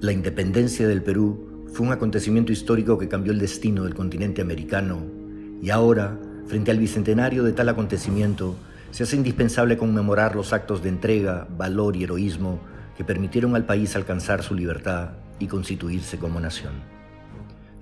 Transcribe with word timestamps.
La 0.00 0.12
independencia 0.12 0.86
del 0.86 1.02
Perú 1.02 1.66
fue 1.72 1.84
un 1.84 1.92
acontecimiento 1.92 2.52
histórico 2.52 2.98
que 2.98 3.08
cambió 3.08 3.32
el 3.32 3.40
destino 3.40 3.82
del 3.82 3.96
continente 3.96 4.40
americano 4.40 5.02
y 5.60 5.70
ahora, 5.70 6.16
frente 6.46 6.70
al 6.70 6.78
bicentenario 6.78 7.42
de 7.42 7.52
tal 7.52 7.68
acontecimiento, 7.68 8.54
se 8.92 9.02
hace 9.02 9.16
indispensable 9.16 9.76
conmemorar 9.76 10.36
los 10.36 10.52
actos 10.52 10.84
de 10.84 10.90
entrega, 10.90 11.48
valor 11.50 11.96
y 11.96 12.04
heroísmo 12.04 12.60
que 12.96 13.02
permitieron 13.02 13.56
al 13.56 13.66
país 13.66 13.96
alcanzar 13.96 14.44
su 14.44 14.54
libertad 14.54 15.14
y 15.40 15.48
constituirse 15.48 16.16
como 16.16 16.38
nación. 16.38 16.97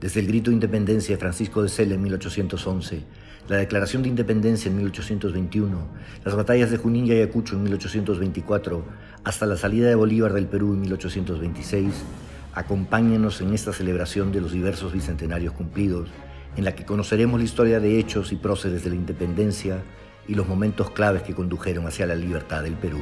Desde 0.00 0.20
el 0.20 0.26
grito 0.26 0.50
de 0.50 0.54
independencia 0.56 1.14
de 1.14 1.20
Francisco 1.20 1.62
de 1.62 1.70
Sela 1.70 1.94
en 1.94 2.02
1811, 2.02 3.02
la 3.48 3.56
Declaración 3.56 4.02
de 4.02 4.10
Independencia 4.10 4.68
en 4.68 4.76
1821, 4.76 5.88
las 6.22 6.36
batallas 6.36 6.70
de 6.70 6.76
Junín 6.76 7.06
y 7.06 7.12
Ayacucho 7.12 7.56
en 7.56 7.62
1824, 7.62 8.84
hasta 9.24 9.46
la 9.46 9.56
salida 9.56 9.88
de 9.88 9.94
Bolívar 9.94 10.34
del 10.34 10.48
Perú 10.48 10.74
en 10.74 10.82
1826, 10.82 11.94
acompáñenos 12.52 13.40
en 13.40 13.54
esta 13.54 13.72
celebración 13.72 14.32
de 14.32 14.42
los 14.42 14.52
diversos 14.52 14.92
bicentenarios 14.92 15.54
cumplidos, 15.54 16.10
en 16.56 16.64
la 16.64 16.74
que 16.74 16.84
conoceremos 16.84 17.40
la 17.40 17.44
historia 17.44 17.80
de 17.80 17.98
hechos 17.98 18.32
y 18.32 18.36
próceres 18.36 18.84
de 18.84 18.90
la 18.90 18.96
independencia 18.96 19.82
y 20.28 20.34
los 20.34 20.46
momentos 20.46 20.90
claves 20.90 21.22
que 21.22 21.34
condujeron 21.34 21.86
hacia 21.86 22.06
la 22.06 22.16
libertad 22.16 22.62
del 22.62 22.74
Perú. 22.74 23.00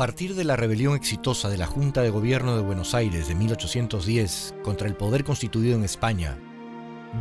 Partir 0.00 0.34
de 0.34 0.44
la 0.44 0.56
rebelión 0.56 0.96
exitosa 0.96 1.50
de 1.50 1.58
la 1.58 1.66
Junta 1.66 2.00
de 2.00 2.08
Gobierno 2.08 2.56
de 2.56 2.62
Buenos 2.62 2.94
Aires 2.94 3.28
de 3.28 3.34
1810 3.34 4.54
contra 4.62 4.88
el 4.88 4.94
poder 4.94 5.24
constituido 5.24 5.76
en 5.76 5.84
España, 5.84 6.38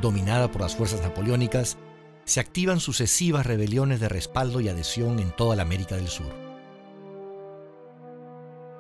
dominada 0.01 0.49
por 0.49 0.61
las 0.61 0.77
fuerzas 0.77 1.01
napoleónicas, 1.01 1.77
se 2.23 2.39
activan 2.39 2.79
sucesivas 2.79 3.45
rebeliones 3.45 3.99
de 3.99 4.07
respaldo 4.07 4.61
y 4.61 4.69
adhesión 4.69 5.19
en 5.19 5.35
toda 5.35 5.57
la 5.57 5.63
América 5.63 5.97
del 5.97 6.07
Sur. 6.07 6.33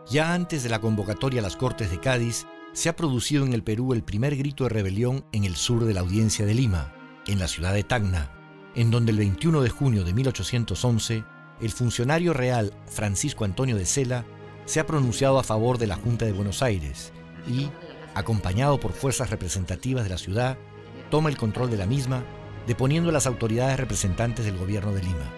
Ya 0.09 0.33
antes 0.33 0.63
de 0.63 0.69
la 0.69 0.79
convocatoria 0.79 1.41
a 1.41 1.43
las 1.43 1.57
Cortes 1.57 1.91
de 1.91 1.99
Cádiz, 1.99 2.47
se 2.71 2.87
ha 2.87 2.95
producido 2.95 3.45
en 3.45 3.51
el 3.51 3.63
Perú 3.63 3.91
el 3.91 4.03
primer 4.03 4.37
grito 4.37 4.63
de 4.63 4.69
rebelión 4.69 5.25
en 5.33 5.43
el 5.43 5.57
sur 5.57 5.83
de 5.83 5.93
la 5.93 5.99
audiencia 5.99 6.45
de 6.45 6.53
Lima, 6.53 6.93
en 7.27 7.37
la 7.37 7.49
ciudad 7.49 7.73
de 7.73 7.83
Tacna, 7.83 8.31
en 8.75 8.91
donde 8.91 9.11
el 9.11 9.17
21 9.17 9.61
de 9.61 9.69
junio 9.69 10.05
de 10.05 10.13
1811 10.13 11.25
el 11.61 11.71
funcionario 11.71 12.33
real 12.33 12.73
Francisco 12.87 13.45
Antonio 13.45 13.75
de 13.75 13.85
Sela 13.85 14.25
se 14.65 14.79
ha 14.79 14.85
pronunciado 14.85 15.39
a 15.39 15.43
favor 15.43 15.77
de 15.77 15.87
la 15.87 15.95
Junta 15.95 16.25
de 16.25 16.31
Buenos 16.31 16.61
Aires 16.61 17.11
y, 17.47 17.69
acompañado 18.13 18.79
por 18.79 18.93
fuerzas 18.93 19.29
representativas 19.29 20.03
de 20.03 20.09
la 20.09 20.17
ciudad, 20.17 20.57
toma 21.09 21.29
el 21.29 21.37
control 21.37 21.69
de 21.71 21.77
la 21.77 21.85
misma, 21.85 22.23
deponiendo 22.67 23.09
a 23.09 23.13
las 23.13 23.25
autoridades 23.25 23.79
representantes 23.79 24.45
del 24.45 24.57
gobierno 24.57 24.93
de 24.93 25.01
Lima. 25.01 25.33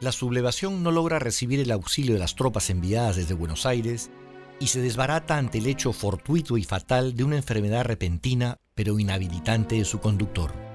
La 0.00 0.12
sublevación 0.12 0.82
no 0.82 0.90
logra 0.90 1.18
recibir 1.18 1.60
el 1.60 1.70
auxilio 1.70 2.14
de 2.14 2.20
las 2.20 2.34
tropas 2.34 2.70
enviadas 2.70 3.16
desde 3.16 3.34
Buenos 3.34 3.66
Aires 3.66 4.10
y 4.58 4.68
se 4.68 4.80
desbarata 4.80 5.38
ante 5.38 5.58
el 5.58 5.66
hecho 5.66 5.92
fortuito 5.92 6.56
y 6.56 6.64
fatal 6.64 7.14
de 7.14 7.24
una 7.24 7.36
enfermedad 7.36 7.84
repentina 7.84 8.56
pero 8.74 8.98
inhabilitante 8.98 9.76
de 9.76 9.84
su 9.84 10.00
conductor 10.00 10.71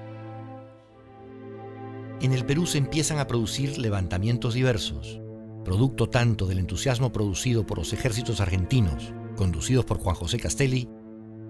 en 2.20 2.32
el 2.32 2.44
Perú 2.44 2.66
se 2.66 2.78
empiezan 2.78 3.18
a 3.18 3.26
producir 3.26 3.78
levantamientos 3.78 4.54
diversos, 4.54 5.20
producto 5.64 6.08
tanto 6.08 6.46
del 6.46 6.58
entusiasmo 6.58 7.12
producido 7.12 7.64
por 7.64 7.78
los 7.78 7.92
ejércitos 7.92 8.40
argentinos, 8.40 9.12
conducidos 9.36 9.84
por 9.84 9.98
Juan 9.98 10.16
José 10.16 10.38
Castelli, 10.38 10.88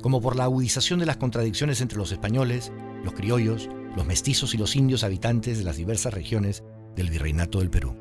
como 0.02 0.20
por 0.20 0.36
la 0.36 0.44
agudización 0.44 1.00
de 1.00 1.06
las 1.06 1.16
contradicciones 1.16 1.80
entre 1.80 1.98
los 1.98 2.12
españoles, 2.12 2.72
los 3.02 3.14
criollos, 3.14 3.69
los 3.97 4.06
mestizos 4.06 4.55
y 4.55 4.58
los 4.58 4.77
indios 4.77 5.05
habitantes 5.05 5.58
de 5.58 5.64
las 5.64 5.77
diversas 5.77 6.14
regiones 6.14 6.62
del 6.94 7.10
Virreinato 7.10 7.60
del 7.60 7.70
Perú. 7.70 7.97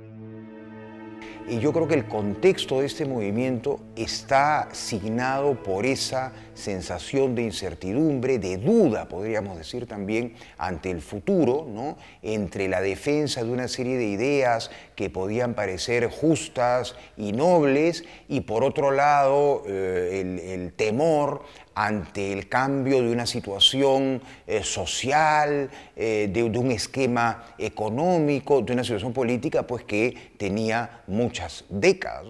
Y 1.50 1.60
yo 1.60 1.72
creo 1.72 1.88
que 1.88 1.94
el 1.94 2.08
contexto 2.08 2.82
de 2.82 2.88
este 2.88 3.06
movimiento 3.06 3.80
está 3.96 4.68
signado 4.74 5.64
por 5.64 5.86
esa 5.86 6.34
sensación 6.54 7.36
de 7.36 7.44
incertidumbre, 7.44 8.38
de 8.38 8.58
duda, 8.58 9.08
podríamos 9.08 9.58
decir 9.58 9.88
también, 9.88 10.36
ante 10.58 10.92
el 10.92 11.02
futuro, 11.02 11.66
¿no? 11.70 11.98
entre 12.22 12.68
la 12.68 12.82
defensa 12.82 13.44
de 13.46 13.52
una 13.52 13.70
serie 13.70 13.98
de 13.98 14.08
ideas 14.08 14.72
que 14.96 15.10
podían 15.10 15.54
parecer 15.54 16.10
justas 16.10 16.96
y 17.16 17.32
nobles, 17.32 18.04
y 18.28 18.42
por 18.42 18.66
otro 18.66 18.92
lado 18.92 19.64
eh, 19.68 20.54
el 20.54 20.74
temor 20.74 21.44
ante 21.78 22.34
el 22.34 22.50
cambio 22.50 23.04
de 23.04 23.12
una 23.12 23.28
situación 23.28 24.20
eh, 24.48 24.64
social, 24.64 25.70
eh, 25.96 26.28
de, 26.34 26.44
un 26.44 26.72
esquema 26.72 27.54
económico, 27.60 28.64
de 28.64 28.74
una 28.74 28.84
situación 28.84 29.14
política, 29.14 29.68
pues 29.68 29.84
que 29.84 30.34
tenía 30.40 31.04
muchas 31.06 31.66
décadas. 31.70 32.26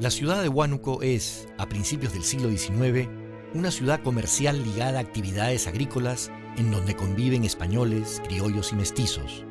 La 0.00 0.10
ciudad 0.10 0.42
de 0.42 0.48
Huánuco 0.48 1.02
es, 1.02 1.46
a 1.56 1.68
principios 1.68 2.14
del 2.14 2.24
siglo 2.24 2.48
XIX, 2.48 3.08
una 3.54 3.70
ciudad 3.70 4.02
comercial 4.02 4.60
ligada 4.64 4.98
a 4.98 5.02
actividades 5.02 5.68
agrícolas 5.68 6.32
en 6.56 6.72
donde 6.72 6.96
conviven 6.96 7.44
españoles, 7.44 8.20
criollos 8.26 8.72
y 8.72 8.74
mestizos, 8.74 9.44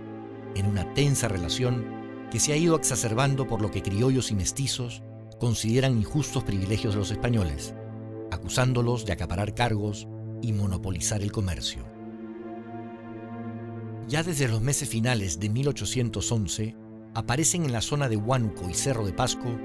en 0.56 0.66
una 0.66 0.94
tensa 0.94 1.30
relación 1.30 2.03
que 2.34 2.40
se 2.40 2.52
ha 2.52 2.58
ido 2.58 2.76
exacerbando 2.76 3.46
por 3.46 3.62
lo 3.62 3.70
que 3.70 3.84
criollos 3.84 4.32
y 4.32 4.34
mestizos 4.34 5.04
consideran 5.40 5.96
injustos 5.96 6.44
privilegios 6.44 6.96
de 6.96 7.00
los 7.00 7.12
españoles, 7.12 7.76
acusándolos 8.32 9.06
de 9.06 9.14
acaparar 9.14 9.54
cargos 9.54 10.08
y 10.42 10.52
monopolizar 10.52 11.22
el 11.22 11.32
comercio. 11.32 11.86
Ya 14.08 14.24
desde 14.24 14.48
los 14.48 14.62
meses 14.62 14.90
finales 14.90 15.40
de 15.40 15.50
1811, 15.50 16.76
aparecen 17.14 17.66
en 17.66 17.72
la 17.72 17.82
zona 17.82 18.10
de 18.10 18.18
Huánuco 18.18 18.68
y 18.68 18.74
Cerro 18.74 19.06
de 19.06 19.14
Pasco 19.14 19.56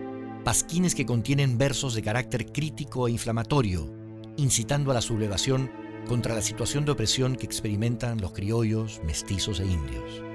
pasquines 0.44 0.94
que 0.94 1.06
contienen 1.06 1.56
versos 1.56 1.94
de 1.94 2.02
carácter 2.02 2.52
crítico 2.52 3.08
e 3.08 3.12
inflamatorio, 3.12 3.90
incitando 4.36 4.90
a 4.90 4.94
la 4.94 5.00
sublevación 5.00 5.70
contra 6.06 6.34
la 6.34 6.42
situación 6.42 6.84
de 6.84 6.92
opresión 6.92 7.34
que 7.34 7.46
experimentan 7.46 8.20
los 8.20 8.32
criollos, 8.32 9.00
mestizos 9.06 9.58
e 9.60 9.64
indios. 9.64 10.27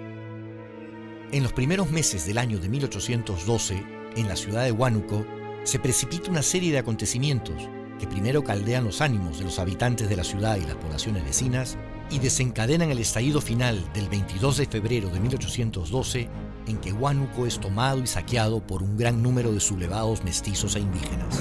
En 1.34 1.42
los 1.42 1.52
primeros 1.52 1.90
meses 1.90 2.28
del 2.28 2.38
año 2.38 2.60
de 2.60 2.70
1812, 2.70 3.84
en 4.18 4.28
la 4.28 4.36
ciudad 4.36 4.66
de 4.66 4.72
Huánuco, 4.72 5.26
se 5.64 5.80
precipita 5.80 6.30
una 6.30 6.44
serie 6.44 6.72
de 6.72 6.78
acontecimientos 6.78 7.56
que 7.98 8.06
primero 8.06 8.44
caldean 8.44 8.84
los 8.84 9.02
ánimos 9.02 9.40
de 9.40 9.46
los 9.46 9.58
habitantes 9.58 10.08
de 10.08 10.16
la 10.16 10.24
ciudad 10.24 10.58
y 10.58 10.62
las 10.68 10.76
poblaciones 10.76 11.24
vecinas 11.24 11.76
y 12.12 12.20
desencadenan 12.20 12.92
el 12.92 13.00
estallido 13.00 13.42
final 13.42 13.84
del 13.96 14.10
22 14.10 14.58
de 14.58 14.68
febrero 14.68 15.10
de 15.10 15.20
1812 15.20 16.30
en 16.68 16.78
que 16.78 16.94
Huánuco 16.94 17.48
es 17.48 17.60
tomado 17.60 17.98
y 17.98 18.06
saqueado 18.06 18.62
por 18.62 18.84
un 18.84 18.96
gran 18.96 19.24
número 19.24 19.52
de 19.52 19.60
sublevados 19.60 20.24
mestizos 20.24 20.76
e 20.76 20.82
indígenas. 20.82 21.40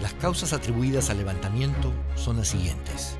Las 0.00 0.14
causas 0.14 0.52
atribuidas 0.52 1.10
al 1.10 1.18
levantamiento 1.18 1.92
son 2.14 2.36
las 2.36 2.46
siguientes. 2.46 3.16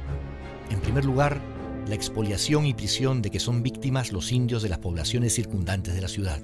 En 0.70 0.80
primer 0.80 1.04
lugar, 1.04 1.40
la 1.86 1.94
expoliación 1.94 2.66
y 2.66 2.74
prisión 2.74 3.22
de 3.22 3.30
que 3.30 3.40
son 3.40 3.62
víctimas 3.62 4.12
los 4.12 4.32
indios 4.32 4.62
de 4.62 4.68
las 4.68 4.78
poblaciones 4.78 5.34
circundantes 5.34 5.94
de 5.94 6.00
la 6.00 6.08
ciudad. 6.08 6.42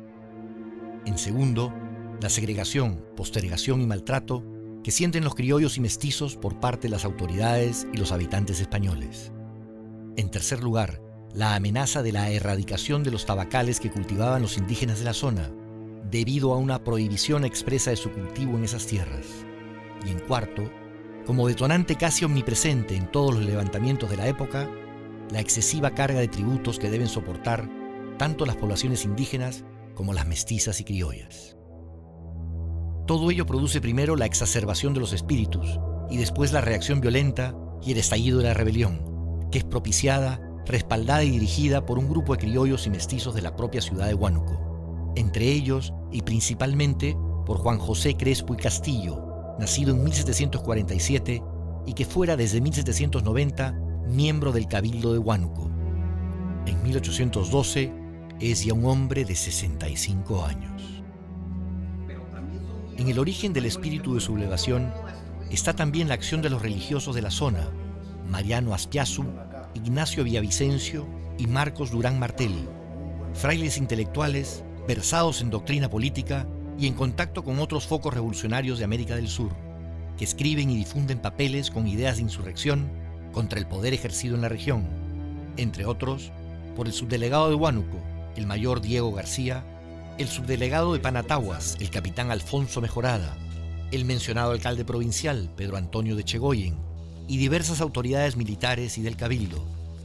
En 1.07 1.19
segundo, 1.19 1.73
la 2.21 2.29
segregación, 2.29 3.05
postergación 3.17 3.81
y 3.81 3.87
maltrato 3.87 4.45
que 4.83 4.91
sienten 4.91 5.25
los 5.25 5.35
criollos 5.35 5.77
y 5.77 5.81
mestizos 5.81 6.37
por 6.37 6.61
parte 6.61 6.89
de 6.89 6.93
las 6.93 7.05
autoridades 7.05 7.87
y 7.93 7.97
los 7.97 8.13
habitantes 8.13 8.61
españoles. 8.61 9.33
En 10.17 10.31
tercer 10.31 10.63
lugar, 10.63 11.01
la 11.35 11.55
amenaza 11.55 12.03
de 12.03 12.13
la 12.13 12.31
erradicación 12.31 13.05
de 13.05 13.11
los 13.11 13.27
tabacales 13.27 13.81
que 13.81 13.91
cultivaban 13.91 14.43
los 14.43 14.57
indígenas 14.57 14.99
de 14.99 15.05
la 15.05 15.13
zona, 15.13 15.51
debido 16.11 16.53
a 16.53 16.57
una 16.57 16.83
prohibición 16.83 17.45
expresa 17.45 17.91
de 17.91 17.97
su 17.97 18.11
cultivo 18.11 18.57
en 18.57 18.65
esas 18.65 18.87
tierras. 18.87 19.27
Y 20.07 20.11
en 20.11 20.21
cuarto, 20.21 20.71
como 21.27 21.47
detonante 21.47 21.97
casi 21.97 22.25
omnipresente 22.25 22.97
en 22.97 23.11
todos 23.11 23.35
los 23.35 23.45
levantamientos 23.45 24.09
de 24.11 24.17
la 24.17 24.27
época, 24.27 24.69
la 25.31 25.41
excesiva 25.41 25.91
carga 25.91 26.21
de 26.21 26.29
tributos 26.29 26.79
que 26.79 26.91
deben 26.91 27.09
soportar 27.09 27.69
tanto 28.19 28.47
las 28.47 28.57
poblaciones 28.57 29.05
indígenas 29.05 29.65
como 29.95 30.13
las 30.13 30.27
mestizas 30.27 30.81
y 30.81 30.85
criollas. 30.85 31.57
Todo 33.07 33.31
ello 33.31 33.47
produce 33.47 33.81
primero 33.81 34.17
la 34.17 34.27
exacerbación 34.27 34.93
de 34.95 35.01
los 35.01 35.13
espíritus 35.13 35.79
y 36.11 36.19
después 36.19 36.53
la 36.53 36.61
reacción 36.61 37.01
violenta 37.01 37.55
y 37.83 37.93
el 37.93 37.99
estallido 37.99 38.39
de 38.39 38.45
la 38.45 38.55
rebelión, 38.55 39.49
que 39.51 39.59
es 39.59 39.65
propiciada, 39.65 40.41
respaldada 40.67 41.25
y 41.25 41.31
dirigida 41.31 41.87
por 41.87 41.99
un 41.99 42.09
grupo 42.09 42.35
de 42.35 42.41
criollos 42.41 42.87
y 42.87 42.91
mestizos 42.91 43.35
de 43.35 43.43
la 43.43 43.57
propia 43.57 43.81
ciudad 43.81 44.07
de 44.07 44.15
Huánuco, 44.15 45.13
entre 45.17 45.51
ellos 45.51 45.95
y 46.13 46.23
principalmente 46.23 47.17
por 47.47 47.59
Juan 47.59 47.79
José 47.79 48.15
Crespo 48.15 48.55
y 48.55 48.59
Castillo, 48.59 49.55
nacido 49.59 49.93
en 49.93 50.05
1747 50.05 51.43
y 51.87 51.95
que 51.95 52.05
fuera 52.05 52.37
desde 52.37 52.61
1790 52.61 53.88
miembro 54.09 54.53
del 54.53 54.67
Cabildo 54.67 55.13
de 55.13 55.19
Huánuco. 55.19 55.71
En 56.67 56.83
1812 56.83 57.93
es 58.41 58.65
ya 58.65 58.73
un 58.73 58.87
hombre 58.87 59.25
de 59.25 59.35
65 59.35 60.45
años. 60.45 61.03
En 62.97 63.09
el 63.09 63.19
origen 63.19 63.53
del 63.53 63.67
espíritu 63.67 64.15
de 64.15 64.21
sublevación 64.21 64.93
está 65.51 65.75
también 65.75 66.09
la 66.09 66.15
acción 66.15 66.43
de 66.43 66.51
los 66.51 66.63
religiosos 66.63 67.15
de 67.15 67.23
la 67.23 67.31
zona, 67.31 67.69
Mariano 68.29 68.75
Aspiazu, 68.75 69.25
Ignacio 69.75 70.25
Villavicencio 70.25 71.07
y 71.39 71.47
Marcos 71.47 71.91
Durán 71.91 72.19
Martelli, 72.19 72.67
frailes 73.35 73.79
intelectuales 73.79 74.65
versados 74.87 75.43
en 75.43 75.51
doctrina 75.51 75.91
política 75.91 76.47
y 76.79 76.87
en 76.87 76.95
contacto 76.95 77.45
con 77.45 77.59
otros 77.59 77.87
focos 77.87 78.15
revolucionarios 78.15 78.79
de 78.79 78.85
América 78.85 79.17
del 79.17 79.29
Sur, 79.29 79.53
que 80.17 80.25
escriben 80.25 80.71
y 80.71 80.77
difunden 80.77 81.21
papeles 81.21 81.71
con 81.71 81.87
ideas 81.87 82.17
de 82.17 82.23
insurrección 82.23 82.91
contra 83.33 83.59
el 83.59 83.67
poder 83.67 83.95
ejercido 83.95 84.35
en 84.35 84.43
la 84.43 84.49
región, 84.49 84.85
entre 85.57 85.87
otros, 85.87 86.33
por 86.77 86.87
el 86.87 86.93
subdelegado 86.93 87.49
de 87.49 87.55
Huánuco, 87.55 87.99
el 88.37 88.47
mayor 88.47 88.81
Diego 88.81 89.13
García, 89.13 89.65
el 90.19 90.29
subdelegado 90.29 90.93
de 90.93 91.01
Panataguas, 91.01 91.77
el 91.81 91.91
capitán 91.91 92.31
Alfonso 92.31 92.81
Mejorada, 92.81 93.37
el 93.91 94.05
mencionado 94.05 94.53
alcalde 94.53 94.85
provincial, 94.85 95.51
Pedro 95.57 95.77
Antonio 95.77 96.17
de 96.17 96.25
Chegoyen, 96.25 96.77
y 97.27 97.37
diversas 97.37 97.81
autoridades 97.81 98.37
militares 98.37 98.99
y 98.99 99.03
del 99.03 99.17
cabildo, 99.17 99.65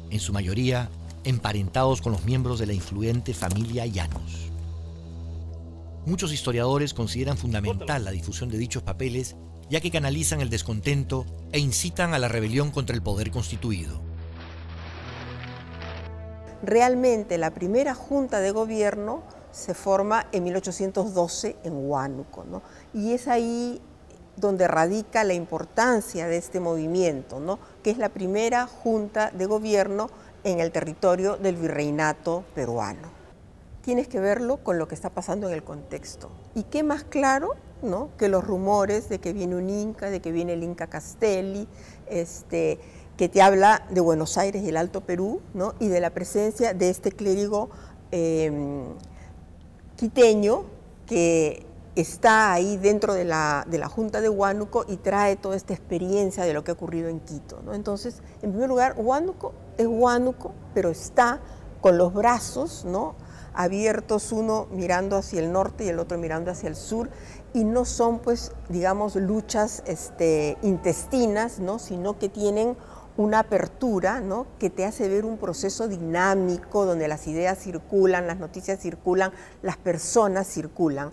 en 0.10 0.20
su 0.20 0.34
mayoría 0.34 0.90
emparentados 1.24 2.02
con 2.02 2.12
los 2.12 2.26
miembros 2.26 2.60
de 2.60 2.68
la 2.68 2.74
influyente 2.74 3.34
familia 3.34 3.86
Llanos. 3.86 4.52
Muchos 6.06 6.34
historiadores 6.34 6.94
consideran 6.94 7.38
fundamental 7.38 8.04
la 8.04 8.12
difusión 8.12 8.50
de 8.50 8.58
dichos 8.58 8.84
papeles 8.84 9.38
ya 9.74 9.82
que 9.82 9.90
canalizan 9.90 10.40
el 10.40 10.52
descontento 10.52 11.26
e 11.52 11.58
incitan 11.58 12.14
a 12.14 12.20
la 12.20 12.28
rebelión 12.28 12.70
contra 12.70 12.96
el 12.96 13.02
poder 13.02 13.32
constituido. 13.32 14.02
Realmente 16.62 17.40
la 17.40 17.56
primera 17.56 17.96
junta 17.96 18.40
de 18.40 18.52
gobierno 18.52 19.24
se 19.52 19.74
forma 19.74 20.28
en 20.32 20.44
1812 20.44 21.56
en 21.64 21.74
Huánuco, 21.74 22.44
¿no? 22.44 22.62
y 22.94 23.14
es 23.14 23.28
ahí 23.28 23.82
donde 24.36 24.68
radica 24.68 25.24
la 25.24 25.34
importancia 25.34 26.28
de 26.28 26.38
este 26.38 26.60
movimiento, 26.60 27.40
¿no? 27.40 27.58
que 27.82 27.90
es 27.90 27.98
la 27.98 28.10
primera 28.10 28.68
junta 28.68 29.32
de 29.32 29.48
gobierno 29.48 30.12
en 30.44 30.60
el 30.60 30.72
territorio 30.72 31.38
del 31.38 31.56
virreinato 31.56 32.44
peruano 32.54 33.24
tienes 33.82 34.08
que 34.08 34.22
verlo 34.22 34.64
con 34.64 34.78
lo 34.78 34.88
que 34.88 34.96
está 34.96 35.10
pasando 35.10 35.50
en 35.50 35.54
el 35.56 35.62
contexto. 35.62 36.32
¿Y 36.56 36.64
qué 36.64 36.84
más 36.84 37.04
claro 37.04 37.56
que 38.18 38.30
los 38.30 38.46
rumores 38.46 39.10
de 39.10 39.20
que 39.20 39.34
viene 39.34 39.56
un 39.56 39.70
Inca, 39.70 40.10
de 40.10 40.22
que 40.22 40.32
viene 40.32 40.54
el 40.54 40.64
Inca 40.64 40.88
Castelli, 40.88 41.68
este, 42.08 42.80
que 43.18 43.28
te 43.28 43.42
habla 43.42 43.86
de 43.90 44.00
Buenos 44.00 44.38
Aires 44.38 44.64
y 44.64 44.70
el 44.70 44.78
Alto 44.78 45.02
Perú, 45.02 45.42
¿no? 45.54 45.74
y 45.80 45.90
de 45.90 46.00
la 46.00 46.12
presencia 46.12 46.74
de 46.74 46.90
este 46.90 47.12
clérigo 47.12 47.70
em, 48.12 48.86
quiteño 49.98 50.64
que 51.06 51.66
está 51.96 52.54
ahí 52.54 52.78
dentro 52.78 53.14
de 53.14 53.26
la, 53.26 53.66
de 53.68 53.78
la, 53.78 53.90
Junta 53.90 54.22
de 54.22 54.30
Huánuco 54.30 54.86
y 54.88 54.98
trae 54.98 55.36
toda 55.36 55.56
esta 55.56 55.74
experiencia 55.74 56.46
de 56.46 56.54
lo 56.54 56.64
que 56.64 56.72
ha 56.72 56.74
ocurrido 56.74 57.10
en 57.10 57.20
Quito. 57.20 57.62
¿no? 57.66 57.74
Entonces, 57.74 58.22
en 58.42 58.52
primer 58.52 58.70
lugar, 58.70 58.96
Huánuco 58.98 59.54
es 59.78 59.88
Huánuco, 59.88 60.54
pero 60.74 60.90
está 60.90 61.42
con 61.82 61.98
los 61.98 62.14
brazos 62.14 62.86
¿no? 62.86 63.16
abiertos, 63.54 64.32
uno 64.32 64.68
mirando 64.72 65.18
hacia 65.18 65.40
el 65.40 65.52
norte 65.52 65.86
y 65.86 65.90
el 65.90 66.00
otro 66.00 66.18
mirando 66.18 66.52
hacia 66.52 66.70
el 66.70 66.76
sur, 66.76 67.10
y 67.54 67.64
no 67.64 67.86
son 67.86 68.20
pues, 68.20 68.52
digamos, 68.70 69.16
luchas 69.16 69.84
este, 69.86 70.58
intestinas, 70.64 71.60
¿no? 71.60 71.80
sino 71.80 72.18
que 72.18 72.30
tienen 72.30 72.76
una 73.16 73.40
apertura 73.40 74.22
¿no? 74.22 74.48
que 74.58 74.70
te 74.70 74.86
hace 74.86 75.08
ver 75.08 75.24
un 75.24 75.38
proceso 75.38 75.88
dinámico 75.88 76.86
donde 76.86 77.08
las 77.08 77.28
ideas 77.28 77.60
circulan, 77.60 78.26
las 78.26 78.40
noticias 78.40 78.80
circulan, 78.80 79.32
las 79.62 79.78
personas 79.78 80.48
circulan. 80.48 81.12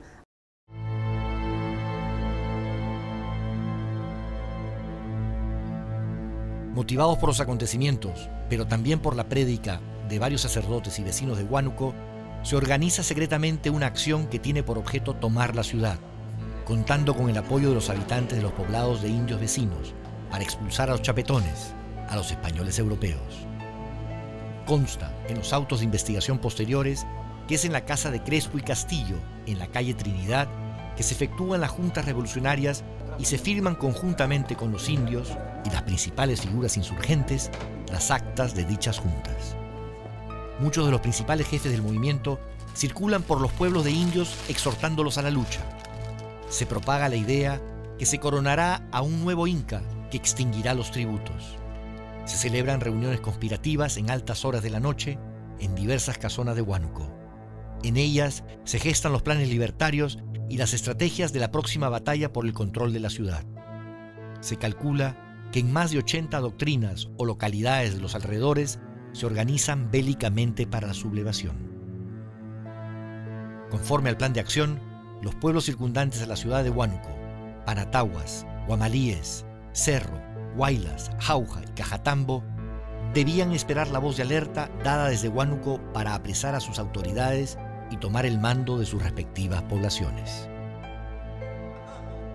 Motivados 6.75 7.19
por 7.19 7.29
los 7.29 7.41
acontecimientos, 7.41 8.31
pero 8.49 8.67
también 8.67 9.01
por 9.01 9.15
la 9.15 9.29
prédica 9.29 9.81
de 10.09 10.19
varios 10.19 10.41
sacerdotes 10.41 10.99
y 10.99 11.05
vecinos 11.05 11.37
de 11.37 11.45
Huánuco, 11.45 11.93
se 12.43 12.57
organiza 12.57 13.03
secretamente 13.03 13.69
una 13.69 13.87
acción 13.87 14.27
que 14.27 14.39
tiene 14.39 14.63
por 14.63 14.79
objeto 14.79 15.15
tomar 15.15 15.55
la 15.55 15.63
ciudad, 15.63 15.99
contando 16.71 17.17
con 17.17 17.29
el 17.29 17.37
apoyo 17.37 17.71
de 17.71 17.75
los 17.75 17.91
habitantes 17.91 18.39
de 18.39 18.45
los 18.45 18.53
poblados 18.53 19.03
de 19.03 19.09
indios 19.09 19.41
vecinos 19.41 19.93
para 20.31 20.45
expulsar 20.45 20.89
a 20.89 20.93
los 20.93 21.03
chapetones, 21.03 21.75
a 22.09 22.15
los 22.15 22.31
españoles 22.31 22.79
europeos. 22.79 23.45
Consta 24.67 25.13
en 25.27 25.39
los 25.39 25.53
autos 25.53 25.81
de 25.81 25.87
investigación 25.87 26.39
posteriores 26.39 27.05
que 27.49 27.57
es 27.57 27.65
en 27.65 27.73
la 27.73 27.85
casa 27.85 28.13
de 28.13 28.23
Crespo 28.23 28.57
y 28.57 28.63
Castillo, 28.63 29.17
en 29.47 29.59
la 29.59 29.67
calle 29.67 29.95
Trinidad, 29.95 30.47
que 30.97 31.03
se 31.03 31.15
efectúan 31.15 31.61
las 31.61 31.73
juntas 31.73 32.05
revolucionarias 32.05 32.85
y 33.19 33.25
se 33.25 33.39
firman 33.39 33.75
conjuntamente 33.75 34.55
con 34.55 34.71
los 34.71 34.89
indios 34.89 35.37
y 35.65 35.71
las 35.71 35.83
principales 35.83 36.43
figuras 36.43 36.77
insurgentes 36.77 37.51
las 37.91 38.13
actas 38.13 38.55
de 38.55 38.65
dichas 38.65 39.01
juntas 39.01 39.57
muchos 40.61 40.85
de 40.85 40.93
los 40.93 41.01
principales 41.01 41.49
jefes 41.49 41.73
del 41.73 41.83
movimiento 41.83 42.39
circulan 42.75 43.23
por 43.23 43.41
los 43.41 43.51
pueblos 43.53 43.85
de 43.85 43.91
indios 43.91 44.37
exhortándolos 44.49 45.19
a 45.19 45.23
la 45.23 45.31
lucha. 45.31 45.61
Se 46.51 46.67
propaga 46.67 47.09
la 47.09 47.15
idea 47.15 47.63
que 47.97 48.07
se 48.07 48.19
coronará 48.19 48.89
a 48.91 49.03
un 49.03 49.23
nuevo 49.23 49.47
Inca 49.47 49.83
que 50.11 50.17
extinguirá 50.17 50.75
los 50.75 50.91
tributos. 50.91 51.57
Se 52.25 52.37
celebran 52.37 52.81
reuniones 52.81 53.21
conspirativas 53.21 53.97
en 53.97 54.11
altas 54.11 54.45
horas 54.45 54.63
de 54.63 54.71
la 54.71 54.81
noche 54.81 55.17
en 55.61 55.77
diversas 55.77 56.19
casonas 56.19 56.57
de 56.57 56.63
Huánuco. 56.63 57.09
En 57.85 57.97
ellas 57.97 58.43
se 58.65 58.81
gestan 58.81 59.13
los 59.13 59.23
planes 59.23 59.49
libertarios 59.49 60.19
y 60.49 60.57
las 60.57 60.75
estrategias 60.75 61.33
de 61.33 61.39
la 61.39 61.53
próxima 61.53 61.89
batalla 61.89 62.33
por 62.33 62.45
el 62.45 62.53
control 62.53 62.93
de 62.93 63.01
la 63.01 63.11
ciudad. 63.11 63.45
Se 64.41 64.57
calcula 64.57 65.17
que 65.53 65.61
en 65.61 65.73
más 65.73 65.93
de 65.93 65.99
80 65.99 66.41
doctrinas 66.41 67.11
o 67.17 67.27
localidades 67.27 67.95
de 67.95 68.01
los 68.01 68.17
alrededores 68.17 68.81
se 69.13 69.25
organizan 69.25 69.89
bélicamente 69.93 70.67
para 70.67 70.89
la 70.89 70.95
sublevación. 70.95 71.71
Conforme 73.71 74.11
al 74.11 74.17
plan 74.17 74.33
de 74.33 74.41
acción, 74.41 74.90
los 75.23 75.35
pueblos 75.35 75.65
circundantes 75.65 76.23
a 76.23 76.27
la 76.27 76.37
ciudad 76.37 76.65
de 76.65 76.71
Huánuco, 76.71 77.11
Panataguas, 77.67 78.47
Guamalíes, 78.67 79.45
Cerro, 79.73 80.21
Huaylas, 80.57 81.11
Jauja 81.21 81.63
y 81.63 81.73
Cajatambo 81.73 82.43
debían 83.15 83.53
esperar 83.53 83.89
la 83.89 83.99
voz 83.99 84.17
de 84.17 84.23
alerta 84.23 84.71
dada 84.85 85.09
desde 85.09 85.29
Huánuco 85.29 85.81
para 85.93 86.15
apresar 86.15 86.55
a 86.55 86.61
sus 86.61 86.79
autoridades 86.79 87.59
y 87.91 87.97
tomar 87.97 88.25
el 88.25 88.39
mando 88.39 88.79
de 88.79 88.87
sus 88.87 89.03
respectivas 89.03 89.63
poblaciones. 89.63 90.49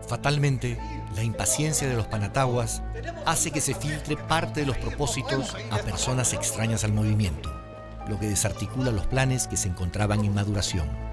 Fatalmente, 0.07 0.77
la 1.15 1.23
impaciencia 1.23 1.87
de 1.87 1.95
los 1.95 2.05
panataguas 2.07 2.83
hace 3.25 3.51
que 3.51 3.61
se 3.61 3.73
filtre 3.73 4.17
parte 4.17 4.59
de 4.59 4.65
los 4.67 4.77
propósitos 4.77 5.55
a 5.71 5.77
personas 5.77 6.33
extrañas 6.33 6.83
al 6.83 6.93
movimiento, 6.93 7.51
lo 8.07 8.19
que 8.19 8.27
desarticula 8.27 8.91
los 8.91 9.07
planes 9.07 9.47
que 9.47 9.57
se 9.57 9.69
encontraban 9.69 10.23
en 10.23 10.35
maduración. 10.35 11.04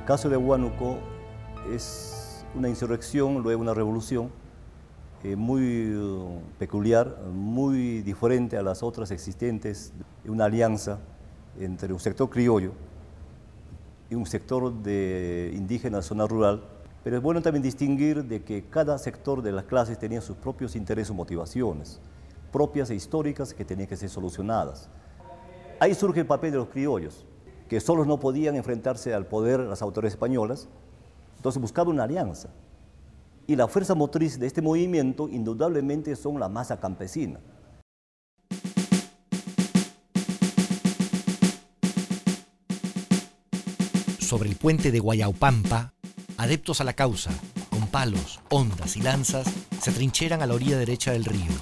El 0.00 0.06
caso 0.06 0.30
de 0.30 0.36
Huánuco 0.38 0.96
es 1.70 2.44
una 2.54 2.70
insurrección, 2.70 3.42
luego 3.42 3.60
una 3.60 3.74
revolución 3.74 4.30
eh, 5.22 5.36
muy 5.36 5.94
uh, 5.94 6.40
peculiar, 6.58 7.18
muy 7.30 8.00
diferente 8.00 8.56
a 8.56 8.62
las 8.62 8.82
otras 8.82 9.10
existentes, 9.10 9.92
una 10.26 10.46
alianza 10.46 11.00
entre 11.60 11.92
un 11.92 12.00
sector 12.00 12.30
criollo 12.30 12.72
y 14.08 14.14
un 14.14 14.24
sector 14.24 14.72
de 14.72 15.52
indígena 15.54 16.00
zona 16.00 16.26
rural 16.26 16.62
pero 17.04 17.18
es 17.18 17.22
bueno 17.22 17.42
también 17.42 17.62
distinguir 17.62 18.24
de 18.24 18.42
que 18.42 18.64
cada 18.70 18.96
sector 18.96 19.42
de 19.42 19.52
las 19.52 19.64
clases 19.64 19.98
tenía 19.98 20.22
sus 20.22 20.36
propios 20.36 20.76
intereses 20.76 21.10
o 21.10 21.14
motivaciones, 21.14 22.00
propias 22.50 22.88
e 22.88 22.94
históricas 22.94 23.52
que 23.52 23.66
tenían 23.66 23.86
que 23.86 23.96
ser 23.96 24.08
solucionadas. 24.08 24.88
Ahí 25.78 25.94
surge 25.94 26.20
el 26.20 26.26
papel 26.26 26.52
de 26.52 26.58
los 26.58 26.68
criollos, 26.68 27.26
que 27.70 27.78
solos 27.78 28.08
no 28.08 28.18
podían 28.18 28.56
enfrentarse 28.56 29.14
al 29.14 29.26
poder 29.26 29.60
las 29.60 29.80
autoridades 29.80 30.14
españolas, 30.14 30.66
entonces 31.36 31.62
buscaban 31.62 31.94
una 31.94 32.02
alianza. 32.02 32.48
Y 33.46 33.54
la 33.54 33.68
fuerza 33.68 33.94
motriz 33.94 34.40
de 34.40 34.48
este 34.48 34.60
movimiento 34.60 35.28
indudablemente 35.28 36.16
son 36.16 36.40
la 36.40 36.48
masa 36.48 36.80
campesina. 36.80 37.38
Sobre 44.18 44.48
el 44.48 44.56
puente 44.56 44.90
de 44.90 44.98
Guayaupampa, 44.98 45.92
Adeptos 46.38 46.80
a 46.80 46.84
la 46.84 46.94
causa, 46.94 47.30
con 47.70 47.86
palos, 47.86 48.40
ondas 48.48 48.96
y 48.96 49.02
lanzas, 49.02 49.46
se 49.80 49.92
trincheran 49.92 50.42
a 50.42 50.46
la 50.46 50.54
orilla 50.54 50.76
derecha 50.76 51.12
del 51.12 51.24
río. 51.24 51.52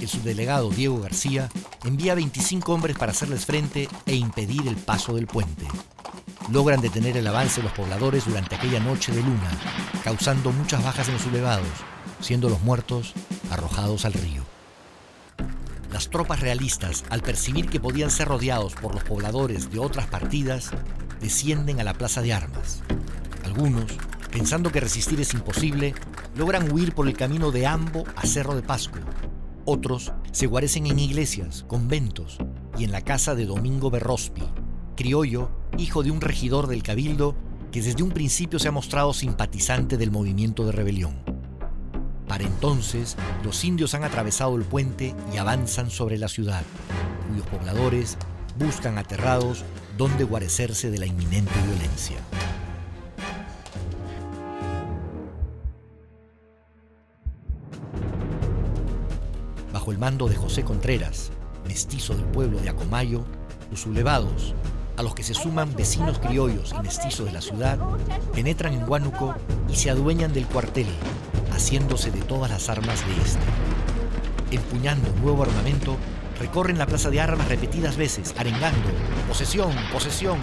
El 0.00 0.08
subdelegado 0.08 0.68
Diego 0.68 1.00
García 1.00 1.48
envía 1.84 2.14
25 2.14 2.72
hombres 2.72 2.96
para 2.96 3.12
hacerles 3.12 3.46
frente 3.46 3.88
e 4.06 4.14
impedir 4.14 4.66
el 4.68 4.76
paso 4.76 5.14
del 5.14 5.26
puente. 5.26 5.66
Logran 6.50 6.80
detener 6.80 7.16
el 7.16 7.26
avance 7.26 7.60
de 7.60 7.64
los 7.64 7.72
pobladores 7.72 8.26
durante 8.26 8.54
aquella 8.54 8.80
noche 8.80 9.12
de 9.12 9.22
luna, 9.22 9.50
causando 10.02 10.52
muchas 10.52 10.82
bajas 10.82 11.08
en 11.08 11.14
los 11.14 11.22
sublevados, 11.22 11.66
siendo 12.20 12.48
los 12.48 12.60
muertos 12.62 13.14
arrojados 13.50 14.04
al 14.04 14.12
río. 14.12 14.42
Las 15.92 16.10
tropas 16.10 16.40
realistas, 16.40 17.04
al 17.10 17.22
percibir 17.22 17.68
que 17.68 17.80
podían 17.80 18.10
ser 18.10 18.28
rodeados 18.28 18.74
por 18.74 18.94
los 18.94 19.04
pobladores 19.04 19.70
de 19.70 19.78
otras 19.78 20.06
partidas, 20.06 20.70
descienden 21.20 21.80
a 21.80 21.84
la 21.84 21.94
plaza 21.94 22.20
de 22.20 22.32
armas. 22.32 22.82
Algunos, 23.44 23.92
Pensando 24.34 24.72
que 24.72 24.80
resistir 24.80 25.20
es 25.20 25.32
imposible, 25.32 25.94
logran 26.34 26.72
huir 26.72 26.92
por 26.92 27.06
el 27.06 27.16
camino 27.16 27.52
de 27.52 27.68
Ambo 27.68 28.02
a 28.16 28.26
Cerro 28.26 28.56
de 28.56 28.62
Pasco. 28.62 28.98
Otros 29.64 30.10
se 30.34 30.48
guarecen 30.48 30.88
en 30.88 30.98
iglesias, 30.98 31.64
conventos 31.68 32.38
y 32.76 32.82
en 32.82 32.90
la 32.90 33.02
casa 33.02 33.36
de 33.36 33.46
Domingo 33.46 33.88
Berrospi, 33.88 34.42
criollo, 34.96 35.48
hijo 35.78 36.02
de 36.02 36.10
un 36.10 36.20
regidor 36.20 36.66
del 36.66 36.82
Cabildo 36.82 37.36
que 37.70 37.80
desde 37.80 38.02
un 38.02 38.10
principio 38.10 38.58
se 38.58 38.66
ha 38.66 38.72
mostrado 38.72 39.14
simpatizante 39.14 39.96
del 39.96 40.10
movimiento 40.10 40.66
de 40.66 40.72
rebelión. 40.72 41.14
Para 42.26 42.42
entonces, 42.42 43.16
los 43.44 43.64
indios 43.64 43.94
han 43.94 44.02
atravesado 44.02 44.56
el 44.56 44.64
puente 44.64 45.14
y 45.32 45.36
avanzan 45.36 45.88
sobre 45.88 46.18
la 46.18 46.26
ciudad, 46.26 46.64
cuyos 47.28 47.46
pobladores 47.46 48.18
buscan 48.58 48.98
aterrados 48.98 49.64
dónde 49.96 50.24
guarecerse 50.24 50.90
de 50.90 50.98
la 50.98 51.06
inminente 51.06 51.54
violencia. 51.64 52.16
Bajo 59.84 59.92
el 59.92 59.98
mando 59.98 60.28
de 60.28 60.36
José 60.36 60.64
Contreras, 60.64 61.30
mestizo 61.68 62.14
del 62.14 62.24
pueblo 62.24 62.58
de 62.58 62.70
Acomayo, 62.70 63.22
los 63.70 63.80
sublevados, 63.80 64.54
a 64.96 65.02
los 65.02 65.14
que 65.14 65.22
se 65.22 65.34
suman 65.34 65.76
vecinos 65.76 66.18
criollos 66.20 66.72
y 66.72 66.82
mestizos 66.82 67.26
de 67.26 67.32
la 67.32 67.42
ciudad, 67.42 67.78
penetran 68.32 68.72
en 68.72 68.88
Huánuco 68.88 69.34
y 69.68 69.76
se 69.76 69.90
adueñan 69.90 70.32
del 70.32 70.46
cuartel, 70.46 70.86
haciéndose 71.52 72.10
de 72.10 72.22
todas 72.22 72.50
las 72.50 72.70
armas 72.70 73.06
de 73.06 73.12
este. 73.20 74.56
Empuñando 74.56 75.12
nuevo 75.20 75.42
armamento, 75.42 75.98
recorren 76.40 76.78
la 76.78 76.86
plaza 76.86 77.10
de 77.10 77.20
armas 77.20 77.48
repetidas 77.48 77.98
veces, 77.98 78.34
arengando, 78.38 78.88
posesión, 79.28 79.70
posesión, 79.92 80.38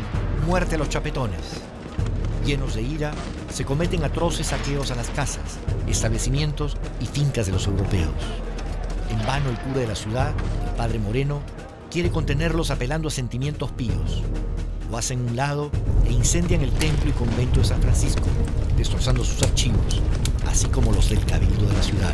muerte 0.45 0.75
a 0.75 0.77
los 0.77 0.89
chapetones. 0.89 1.41
Llenos 2.45 2.75
de 2.75 2.83
ira, 2.83 3.11
se 3.51 3.65
cometen 3.65 4.03
atroces 4.03 4.45
saqueos 4.45 4.91
a 4.91 4.95
las 4.95 5.09
casas, 5.09 5.57
establecimientos 5.87 6.77
y 6.99 7.07
fincas 7.07 7.47
de 7.47 7.53
los 7.53 7.65
europeos. 7.65 8.13
El 9.31 9.57
cura 9.59 9.79
de 9.79 9.87
la 9.87 9.95
ciudad, 9.95 10.33
el 10.67 10.75
padre 10.75 10.99
Moreno, 10.99 11.41
quiere 11.89 12.11
contenerlos 12.11 12.69
apelando 12.69 13.07
a 13.07 13.11
sentimientos 13.11 13.71
píos. 13.71 14.23
Lo 14.91 14.97
hacen 14.97 15.21
un 15.21 15.37
lado 15.37 15.71
e 16.05 16.11
incendian 16.11 16.59
el 16.59 16.71
templo 16.73 17.09
y 17.09 17.13
convento 17.13 17.61
de 17.61 17.65
San 17.65 17.81
Francisco, 17.81 18.27
destrozando 18.75 19.23
sus 19.23 19.41
archivos, 19.41 20.01
así 20.47 20.67
como 20.67 20.91
los 20.91 21.09
del 21.09 21.25
cabildo 21.25 21.65
de 21.65 21.73
la 21.73 21.81
ciudad. 21.81 22.13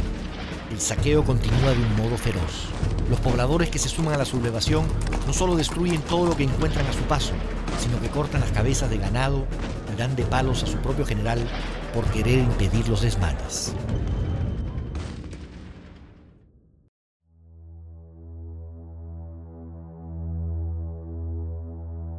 El 0.72 0.80
saqueo 0.80 1.26
continúa 1.26 1.72
de 1.72 1.80
un 1.80 1.96
modo 1.96 2.18
feroz. 2.18 2.70
Los 3.10 3.20
pobladores 3.20 3.72
que 3.72 3.80
se 3.80 3.90
suman 3.90 4.14
a 4.14 4.20
la 4.20 4.26
sublevación 4.26 4.86
no 5.26 5.34
solo 5.34 5.56
destruyen 5.56 6.02
todo 6.04 6.28
lo 6.28 6.38
que 6.38 6.44
encuentran 6.44 6.86
a 6.86 6.94
su 6.94 7.02
paso, 7.02 7.34
sino 7.80 8.00
que 8.00 8.10
cortan 8.10 8.42
las 8.42 8.52
cabezas 8.52 8.92
de 8.92 9.00
ganado 9.00 9.48
y 9.92 9.98
dan 9.98 10.16
de 10.16 10.24
palos 10.24 10.62
a 10.62 10.68
su 10.68 10.78
propio 10.78 11.06
general 11.06 11.40
por 11.96 12.06
querer 12.12 12.38
impedir 12.38 12.88
los 12.88 13.02
desmanes. 13.02 13.74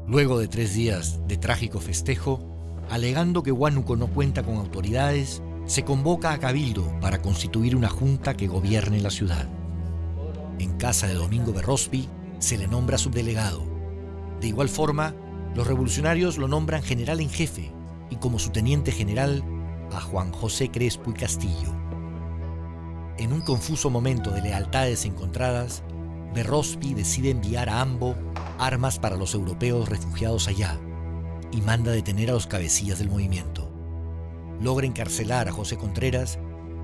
Luego 0.09 0.39
de 0.39 0.49
tres 0.49 0.73
días 0.73 1.21
de 1.29 1.37
trágico 1.37 1.81
festejo, 1.81 2.41
alegando 2.89 3.43
que 3.43 3.53
Huánuco 3.53 3.95
no 3.95 4.07
cuenta 4.07 4.43
con 4.43 4.57
autoridades, 4.57 5.43
se 5.67 5.85
convoca 5.85 6.33
a 6.33 6.39
Cabildo 6.39 6.99
para 7.03 7.21
constituir 7.21 7.77
una 7.77 7.91
junta 7.91 8.35
que 8.35 8.49
gobierne 8.49 9.03
la 9.03 9.11
ciudad. 9.11 9.47
En 10.59 10.79
casa 10.79 11.09
de 11.09 11.13
Domingo 11.13 11.53
Berrospi 11.53 12.09
se 12.39 12.57
le 12.57 12.67
nombra 12.67 12.97
subdelegado. 12.97 13.63
De 14.41 14.49
igual 14.49 14.71
forma, 14.71 15.15
los 15.55 15.67
revolucionarios 15.67 16.39
lo 16.39 16.49
nombran 16.49 16.83
general 16.83 17.21
en 17.21 17.29
jefe 17.29 17.71
y 18.09 18.17
como 18.17 18.39
su 18.39 18.49
teniente 18.49 18.93
general 18.93 19.45
a 19.93 20.01
Juan 20.01 20.33
José 20.33 20.71
Crespo 20.71 21.11
y 21.11 21.15
Castillo. 21.15 21.75
En 23.19 23.35
un 23.35 23.43
confuso 23.43 23.91
momento 23.91 24.31
de 24.31 24.41
lealtades 24.41 25.05
encontradas, 25.05 25.83
Berrospi 26.35 26.95
decide 26.95 27.31
enviar 27.31 27.69
a 27.69 27.81
Ambo 27.81 28.15
armas 28.59 28.99
para 28.99 29.17
los 29.17 29.35
europeos 29.35 29.89
refugiados 29.89 30.49
allá 30.49 30.79
y 31.51 31.63
manda 31.63 31.93
detener 31.93 32.31
a 32.31 32.35
los 32.35 32.47
cabecillas 32.47 32.99
del 32.99 33.09
movimiento. 33.09 33.71
Logra 34.61 34.87
encarcelar 34.87 35.49
a 35.49 35.53
José 35.53 35.77
Contreras 35.77 36.39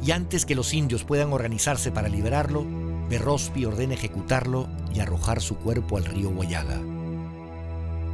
y 0.05 0.13
antes 0.13 0.47
que 0.47 0.55
los 0.55 0.73
indios 0.75 1.05
puedan 1.05 1.33
organizarse 1.33 1.91
para 1.91 2.09
liberarlo, 2.09 2.65
Berrospi 3.09 3.65
ordena 3.65 3.95
ejecutarlo 3.95 4.69
y 4.95 5.01
arrojar 5.01 5.41
su 5.41 5.57
cuerpo 5.57 5.97
al 5.97 6.05
río 6.05 6.31
Guayaga. 6.31 6.81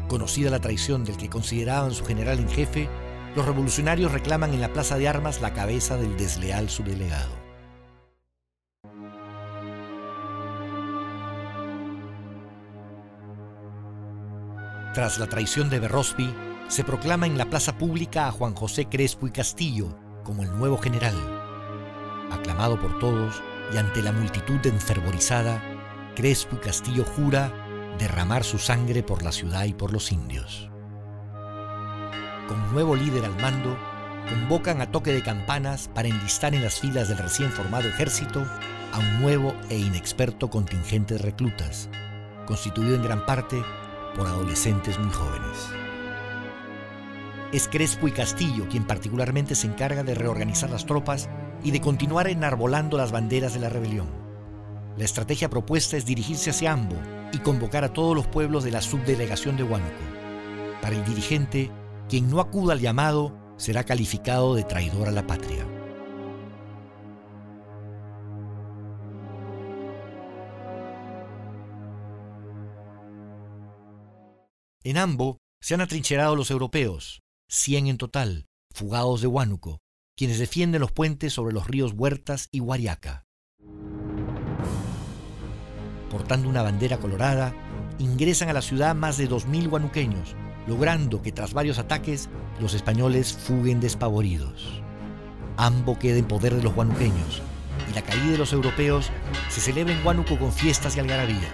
Conocida 0.09 0.51
la 0.51 0.61
traición 0.61 1.05
del 1.05 1.17
que 1.17 1.29
consideraban 1.29 1.93
su 1.93 2.05
general 2.05 2.41
en 2.41 2.49
jefe, 2.49 2.89
los 3.37 3.47
revolucionarios 3.47 4.11
reclaman 4.11 4.53
en 4.53 4.61
la 4.61 4.73
plaza 4.73 4.99
de 4.99 5.07
armas 5.07 5.41
la 5.41 5.55
cabeza 5.55 5.97
del 5.97 6.17
desleal 6.17 6.69
subdelegado. 6.69 7.40
Tras 14.95 15.21
la 15.21 15.29
traición 15.29 15.71
de 15.71 15.79
Berrospi, 15.79 16.35
se 16.67 16.83
proclama 16.83 17.27
en 17.27 17.39
la 17.39 17.47
plaza 17.47 17.79
pública 17.79 18.27
a 18.27 18.33
Juan 18.33 18.55
José 18.55 18.87
Crespo 18.87 19.29
y 19.29 19.31
Castillo 19.31 19.97
como 20.25 20.43
el 20.43 20.57
nuevo 20.59 20.79
general. 20.79 21.15
Aclamado 22.33 22.81
por 22.81 22.99
todos 22.99 23.41
y 23.73 23.77
ante 23.77 24.03
la 24.03 24.11
multitud 24.11 24.59
enfervorizada, 24.65 25.63
Crespo 26.17 26.57
y 26.57 26.59
Castillo 26.59 27.05
jura 27.05 27.53
derramar 28.01 28.43
su 28.43 28.59
sangre 28.59 29.05
por 29.05 29.23
la 29.23 29.31
ciudad 29.31 29.65
y 29.65 29.75
por 29.75 29.93
los 29.93 30.11
indios. 30.11 30.69
Con 32.49 32.73
nuevo 32.73 32.97
líder 32.97 33.25
al 33.25 33.37
mando, 33.41 33.79
convocan 34.29 34.81
a 34.81 34.91
toque 34.91 35.13
de 35.13 35.23
campanas 35.23 35.89
para 35.95 36.09
enlistar 36.09 36.53
en 36.53 36.65
las 36.65 36.81
filas 36.81 37.09
del 37.09 37.19
recién 37.19 37.53
formado 37.53 37.89
ejército 37.89 38.45
a 38.93 38.99
un 38.99 39.23
nuevo 39.23 39.55
e 39.69 39.79
inexperto 39.79 40.51
contingente 40.51 41.15
de 41.15 41.23
reclutas, 41.23 41.89
constituido 42.45 42.97
en 42.97 43.05
gran 43.05 43.25
parte 43.25 43.63
por 44.17 44.27
adolescentes 44.27 44.99
muy 44.99 45.13
jóvenes. 45.13 45.69
Es 47.53 47.67
Crespo 47.67 48.07
y 48.07 48.13
Castillo 48.13 48.69
quien 48.69 48.85
particularmente 48.85 49.55
se 49.55 49.67
encarga 49.67 50.03
de 50.03 50.15
reorganizar 50.15 50.71
las 50.71 50.87
tropas 50.87 51.29
y 51.65 51.73
de 51.73 51.81
continuar 51.81 52.29
enarbolando 52.29 52.97
las 52.97 53.13
banderas 53.13 53.55
de 53.55 53.61
la 53.61 53.69
rebelión. 53.69 54.09
La 54.97 55.05
estrategia 55.05 55.51
propuesta 55.51 55.97
es 55.97 56.07
dirigirse 56.07 56.51
hacia 56.51 56.73
Ambo 56.73 56.97
y 57.33 57.39
convocar 57.39 57.85
a 57.85 57.93
todos 57.93 58.15
los 58.15 58.27
pueblos 58.27 58.65
de 58.65 58.71
la 58.71 58.83
subdelegación 58.83 59.57
de 59.57 59.65
Huánuco. 59.65 59.91
Para 60.81 60.97
el 60.97 61.05
dirigente, 61.05 61.71
quien 62.09 62.31
no 62.31 62.41
acuda 62.41 62.73
al 62.73 62.81
llamado 62.81 63.37
será 63.57 63.85
calificado 63.85 64.55
de 64.55 64.65
traidor 64.65 65.09
a 65.09 65.13
la 65.13 65.27
patria. 65.27 65.65
En 74.83 74.97
Ambo 74.97 75.43
se 75.61 75.75
han 75.75 75.83
atrincherado 75.83 76.35
los 76.37 76.51
europeos, 76.51 77.21
100 77.51 77.89
en 77.89 77.99
total, 77.99 78.47
fugados 78.75 79.21
de 79.21 79.27
Huánuco, 79.27 79.83
quienes 80.17 80.39
defienden 80.39 80.81
los 80.81 80.91
puentes 80.91 81.35
sobre 81.35 81.53
los 81.53 81.67
ríos 81.67 81.93
Huertas 81.95 82.49
y 82.51 82.61
Guariaca. 82.61 83.27
Portando 86.11 86.49
una 86.49 86.63
bandera 86.63 86.97
colorada, 86.97 87.55
ingresan 87.99 88.49
a 88.49 88.55
la 88.55 88.63
ciudad 88.63 88.95
más 88.95 89.19
de 89.19 89.29
2.000 89.29 89.71
huanuqueños, 89.71 90.35
logrando 90.67 91.21
que 91.21 91.31
tras 91.31 91.53
varios 91.53 91.79
ataques 91.79 92.31
los 92.59 92.73
españoles 92.73 93.35
fuguen 93.35 93.81
despavoridos. 93.81 94.83
Ambo 95.59 95.99
queda 95.99 96.17
en 96.17 96.27
poder 96.27 96.55
de 96.55 96.63
los 96.63 96.75
huanuqueños 96.75 97.43
y 97.91 97.95
la 97.95 98.01
caída 98.01 98.33
de 98.33 98.39
los 98.39 98.55
europeos 98.55 99.11
se 99.51 99.61
celebra 99.61 99.93
en 99.93 100.07
Huánuco 100.07 100.39
con 100.39 100.53
fiestas 100.53 100.97
y 100.97 101.01
algarabía. 101.01 101.51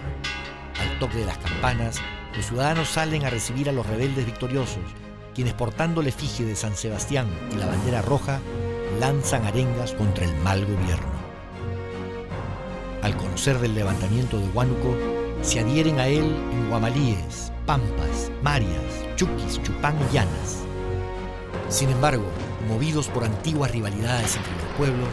Al 0.78 0.98
toque 1.00 1.18
de 1.18 1.26
las 1.26 1.38
campanas, 1.38 2.00
los 2.36 2.46
ciudadanos 2.46 2.88
salen 2.88 3.24
a 3.24 3.30
recibir 3.30 3.68
a 3.68 3.72
los 3.72 3.86
rebeldes 3.86 4.26
victoriosos, 4.26 4.84
quienes 5.34 5.54
portando 5.54 6.02
la 6.02 6.10
efigie 6.10 6.44
de 6.44 6.54
San 6.54 6.76
Sebastián 6.76 7.26
y 7.52 7.56
la 7.56 7.66
bandera 7.66 8.02
roja, 8.02 8.40
lanzan 9.00 9.44
arengas 9.46 9.92
contra 9.92 10.24
el 10.24 10.36
mal 10.38 10.64
gobierno. 10.64 11.16
Al 13.02 13.16
conocer 13.16 13.58
del 13.58 13.74
levantamiento 13.74 14.38
de 14.38 14.48
Huánuco, 14.48 14.96
se 15.42 15.60
adhieren 15.60 15.98
a 15.98 16.08
él 16.08 16.24
en 16.24 16.68
Guamalíes, 16.68 17.52
Pampas, 17.66 18.30
Marias, 18.42 18.82
Chuquis, 19.16 19.62
Chupán 19.62 19.96
y 20.10 20.14
Llanas. 20.14 20.58
Sin 21.68 21.90
embargo, 21.90 22.24
movidos 22.68 23.08
por 23.08 23.24
antiguas 23.24 23.70
rivalidades 23.70 24.36
entre 24.36 24.52
los 24.52 24.76
pueblos, 24.76 25.08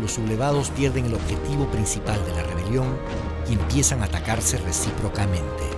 los 0.00 0.12
sublevados 0.12 0.70
pierden 0.70 1.06
el 1.06 1.14
objetivo 1.14 1.66
principal 1.70 2.24
de 2.24 2.34
la 2.34 2.42
rebelión 2.44 2.96
y 3.48 3.54
empiezan 3.54 4.02
a 4.02 4.06
atacarse 4.06 4.58
recíprocamente. 4.58 5.71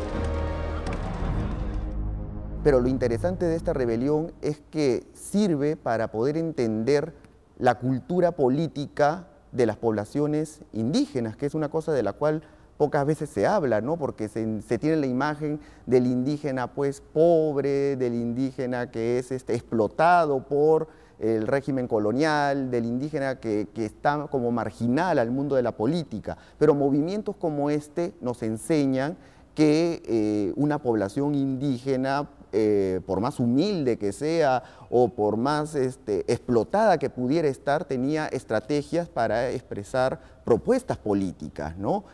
Pero 2.65 2.81
lo 2.81 2.89
interesante 2.89 3.45
de 3.45 3.57
esta 3.57 3.75
rebelión 3.75 4.33
es 4.41 4.63
que 4.71 5.07
sirve 5.13 5.77
para 5.77 6.11
poder 6.11 6.39
entender 6.39 7.13
la 7.59 7.79
cultura 7.79 8.33
política 8.33 9.29
de 9.53 9.67
las 9.67 9.77
poblaciones 9.77 10.63
indígenas, 10.73 11.37
que 11.37 11.45
es 11.45 11.55
una 11.55 11.69
cosa 11.69 11.93
de 11.93 12.03
la 12.03 12.15
cual 12.15 12.43
pocas 12.79 13.05
veces 13.05 13.29
se 13.29 13.47
habla, 13.47 13.83
¿no? 13.83 13.99
porque 13.99 14.29
se, 14.29 14.79
tiene 14.79 14.97
la 14.97 15.07
imagen 15.07 15.61
del 15.85 16.07
indígena 16.07 16.73
pues 16.73 17.03
pobre, 17.03 17.97
del 17.97 18.15
indígena 18.15 18.91
que 18.91 19.19
es 19.19 19.31
este, 19.31 19.55
explotado 19.55 20.45
por 20.45 20.89
el 21.19 21.47
régimen 21.47 21.87
colonial, 21.87 22.71
del 22.71 22.87
indígena 22.87 23.41
que, 23.41 23.69
está 23.77 24.27
como 24.31 24.51
marginal 24.51 25.19
al 25.19 25.31
mundo 25.31 25.55
de 25.55 25.63
la 25.63 25.73
política. 25.73 26.39
Pero 26.59 26.75
movimientos 26.75 27.37
como 27.37 27.69
este 27.69 28.15
nos 28.23 28.43
enseñan 28.43 29.19
que 29.55 30.03
eh, 30.07 30.53
una 30.57 30.79
población 30.79 31.35
indígena, 31.35 32.29
eh, 32.55 33.01
por 33.05 33.21
más 33.21 33.41
humilde 33.41 33.99
que 33.99 34.13
sea 34.13 34.63
o 34.91 35.09
por 35.09 35.37
más 35.37 35.75
este, 35.75 36.21
explotada 36.33 36.99
que 36.99 37.11
pudiera 37.11 37.49
estar, 37.49 37.85
tenía 37.85 38.29
estrategias 38.29 39.09
para 39.09 39.51
expresar 39.51 40.21
propuestas 40.45 40.97
políticas, 40.97 41.77
¿no? 41.77 42.05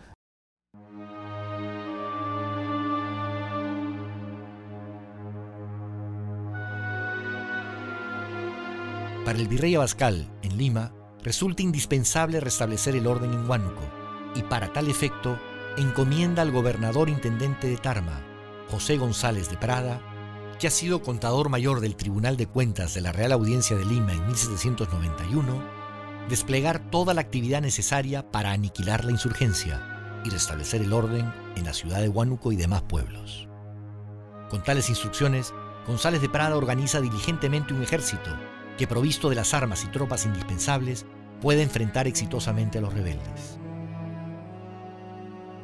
Para 9.25 9.38
el 9.38 9.47
virrey 9.47 9.75
Abascal, 9.75 10.26
en 10.42 10.56
Lima, 10.56 10.92
resulta 11.23 11.62
indispensable 11.62 12.40
restablecer 12.40 12.97
el 12.97 13.06
orden 13.06 13.32
en 13.32 13.49
Huánuco 13.49 13.82
y 14.35 14.42
para 14.42 14.73
tal 14.73 14.88
efecto 14.88 15.38
encomienda 15.76 16.42
al 16.42 16.50
gobernador 16.50 17.09
intendente 17.09 17.68
de 17.68 17.76
Tarma, 17.76 18.20
José 18.70 18.97
González 18.97 19.50
de 19.50 19.56
Prada, 19.56 20.00
que 20.60 20.66
ha 20.66 20.70
sido 20.70 21.02
contador 21.02 21.48
mayor 21.48 21.80
del 21.80 21.96
Tribunal 21.96 22.36
de 22.36 22.46
Cuentas 22.46 22.92
de 22.92 23.00
la 23.00 23.12
Real 23.12 23.32
Audiencia 23.32 23.78
de 23.78 23.86
Lima 23.86 24.12
en 24.12 24.26
1791, 24.26 25.64
desplegar 26.28 26.90
toda 26.90 27.14
la 27.14 27.22
actividad 27.22 27.62
necesaria 27.62 28.30
para 28.30 28.52
aniquilar 28.52 29.06
la 29.06 29.10
insurgencia 29.10 30.20
y 30.22 30.28
restablecer 30.28 30.82
el 30.82 30.92
orden 30.92 31.32
en 31.56 31.64
la 31.64 31.72
ciudad 31.72 32.02
de 32.02 32.10
Huánuco 32.10 32.52
y 32.52 32.56
demás 32.56 32.82
pueblos. 32.82 33.48
Con 34.50 34.62
tales 34.62 34.90
instrucciones, 34.90 35.54
González 35.86 36.20
de 36.20 36.28
Prada 36.28 36.58
organiza 36.58 37.00
diligentemente 37.00 37.72
un 37.72 37.82
ejército 37.82 38.30
que 38.76 38.86
provisto 38.86 39.30
de 39.30 39.36
las 39.36 39.54
armas 39.54 39.82
y 39.84 39.88
tropas 39.88 40.26
indispensables 40.26 41.06
puede 41.40 41.62
enfrentar 41.62 42.06
exitosamente 42.06 42.76
a 42.76 42.80
los 42.82 42.92
rebeldes. 42.92 43.58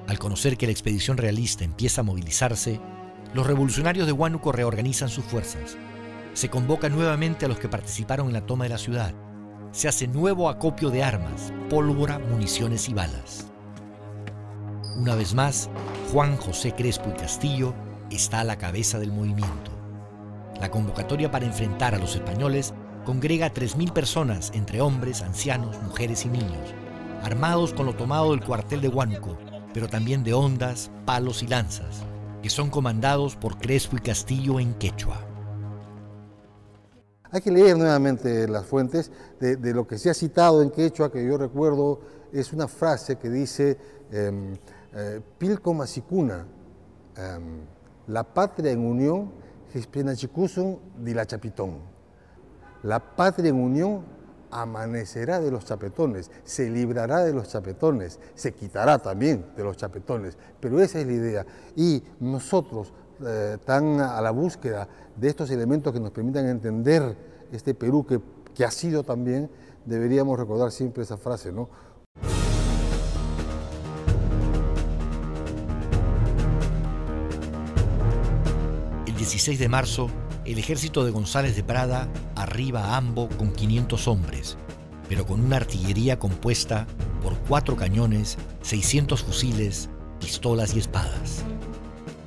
Al 0.09 0.19
conocer 0.19 0.57
que 0.57 0.65
la 0.65 0.73
expedición 0.73 1.19
realista 1.19 1.65
empieza 1.65 2.01
a 2.01 2.05
movilizarse, 2.05 2.81
los 3.35 3.47
revolucionarios 3.47 4.07
de 4.07 4.13
Huánuco 4.13 4.53
reorganizan 4.53 5.09
sus 5.09 5.25
fuerzas. 5.25 5.77
Se 6.35 6.49
convoca 6.49 6.89
nuevamente 6.89 7.47
a 7.47 7.49
los 7.49 7.59
que 7.59 7.69
participaron 7.69 8.29
en 8.29 8.35
la 8.35 8.47
toma 8.47 8.65
de 8.65 8.71
la 8.71 8.79
ciudad. 8.79 9.15
Se 9.73 9.89
hace 9.89 10.07
nuevo 10.07 10.49
acopio 10.49 10.91
de 10.91 11.03
armas, 11.03 11.53
pólvora, 11.69 12.19
municiones 12.19 12.89
y 12.89 12.95
balas. 12.95 13.47
Una 14.97 15.15
vez 15.15 15.35
más, 15.35 15.69
Juan 16.13 16.37
José 16.37 16.73
Crespo 16.73 17.11
y 17.11 17.19
Castillo 17.19 17.75
está 18.11 18.41
a 18.41 18.45
la 18.45 18.57
cabeza 18.57 18.99
del 18.99 19.13
movimiento. 19.13 19.71
La 20.61 20.71
convocatoria 20.71 21.31
para 21.31 21.45
enfrentar 21.45 21.95
a 21.95 21.99
los 21.99 22.15
españoles 22.15 22.73
congrega 23.05 23.47
a 23.47 23.55
3.000 23.55 23.93
personas, 23.93 24.51
entre 24.55 24.81
hombres, 24.81 25.23
ancianos, 25.23 25.81
mujeres 25.83 26.25
y 26.25 26.29
niños, 26.29 26.75
armados 27.23 27.75
con 27.75 27.87
lo 27.87 27.95
tomado 27.95 28.31
del 28.31 28.43
cuartel 28.43 28.81
de 28.81 28.89
Huánuco, 28.89 29.37
pero 29.75 29.89
también 29.89 30.25
de 30.25 30.33
ondas, 30.33 30.91
palos 31.05 31.43
y 31.43 31.47
lanzas, 31.47 32.05
que 32.43 32.51
son 32.51 32.71
comandados 32.71 33.37
por 33.37 33.59
Crespo 33.59 33.97
y 33.97 34.01
Castillo 34.01 34.61
en 34.61 34.75
quechua. 34.75 35.21
Hay 37.31 37.41
que 37.41 37.51
leer 37.51 37.77
nuevamente 37.77 38.49
las 38.49 38.67
fuentes 38.67 39.11
de, 39.41 39.75
lo 39.75 39.87
que 39.87 39.99
se 39.99 40.11
ha 40.11 40.15
citado 40.15 40.63
en 40.63 40.71
quechua, 40.71 41.11
que 41.11 41.25
yo 41.25 41.37
recuerdo 41.37 42.01
es 42.33 42.53
una 42.53 42.69
frase 42.69 43.17
que 43.17 43.29
dice 43.29 43.77
em, 44.11 44.55
eh, 44.95 45.21
Pilco 45.37 45.75
Masicuna, 45.75 46.47
em, 47.17 47.61
la 48.07 48.23
patria 48.23 48.71
en 48.71 48.79
unión, 48.79 49.33
Hispinachicusun 49.75 50.79
di 51.05 51.13
la 51.13 51.27
Chapitón. 51.27 51.79
La 52.85 53.01
patria 53.01 53.51
en 53.51 53.57
unión 53.57 54.16
amanecerá 54.63 55.41
de 55.41 55.51
los 55.51 55.65
chapetones, 55.65 56.31
se 56.45 56.71
librará 56.71 57.25
de 57.25 57.33
los 57.33 57.49
chapetones, 57.49 58.19
se 58.35 58.53
quitará 58.53 58.99
también 58.99 59.45
de 59.57 59.63
los 59.63 59.77
chapetones, 59.77 60.37
pero 60.61 60.81
esa 60.81 61.01
es 61.01 61.07
la 61.07 61.13
idea. 61.13 61.47
Y 61.77 62.03
nosotros, 62.21 62.93
eh, 63.25 63.59
tan 63.65 64.01
a 64.01 64.21
la 64.21 64.31
búsqueda 64.31 64.89
de 65.15 65.29
estos 65.29 65.51
elementos 65.51 65.93
que 65.93 66.01
nos 66.01 66.11
permitan 66.11 66.47
entender 66.49 67.17
este 67.53 67.75
Perú 67.75 68.07
que, 68.07 68.21
que 68.55 68.65
ha 68.65 68.71
sido 68.71 69.03
también, 69.03 69.51
deberíamos 69.85 70.39
recordar 70.39 70.73
siempre 70.73 71.03
esa 71.03 71.17
frase, 71.17 71.53
¿no? 71.53 71.69
El 79.07 79.17
16 79.17 79.59
de 79.59 79.69
marzo 79.69 80.09
el 80.47 80.59
ejército 80.59 81.05
de 81.05 81.11
González 81.11 81.57
de 81.57 81.65
Prada 81.65 82.09
arriba 82.37 82.85
a 82.85 82.97
Ambo 82.97 83.29
con 83.31 83.53
500 83.53 84.07
hombres, 84.07 84.57
pero 85.09 85.27
con 85.27 85.41
una 85.41 85.57
artillería 85.57 86.19
compuesta 86.19 86.87
por 87.23 87.37
cuatro 87.39 87.75
cañones, 87.77 88.39
600 88.63 89.23
fusiles, 89.25 89.91
pistolas 90.21 90.75
y 90.77 90.79
espadas. 90.79 91.43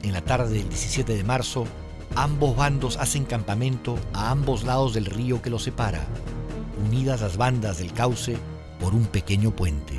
En 0.04 0.12
la 0.12 0.22
tarde 0.22 0.58
del 0.58 0.68
17 0.68 1.16
de 1.16 1.24
marzo, 1.24 1.66
ambos 2.16 2.58
bandos 2.58 2.98
hacen 2.98 3.24
campamento 3.24 3.98
a 4.14 4.32
ambos 4.32 4.64
lados 4.64 4.94
del 4.94 5.06
río 5.06 5.42
que 5.42 5.50
los 5.50 5.64
separa, 5.64 6.06
unidas 6.86 7.22
las 7.22 7.38
bandas 7.38 7.78
del 7.78 7.94
cauce 7.94 8.38
por 8.82 8.94
un 8.94 9.06
pequeño 9.06 9.52
puente. 9.52 9.98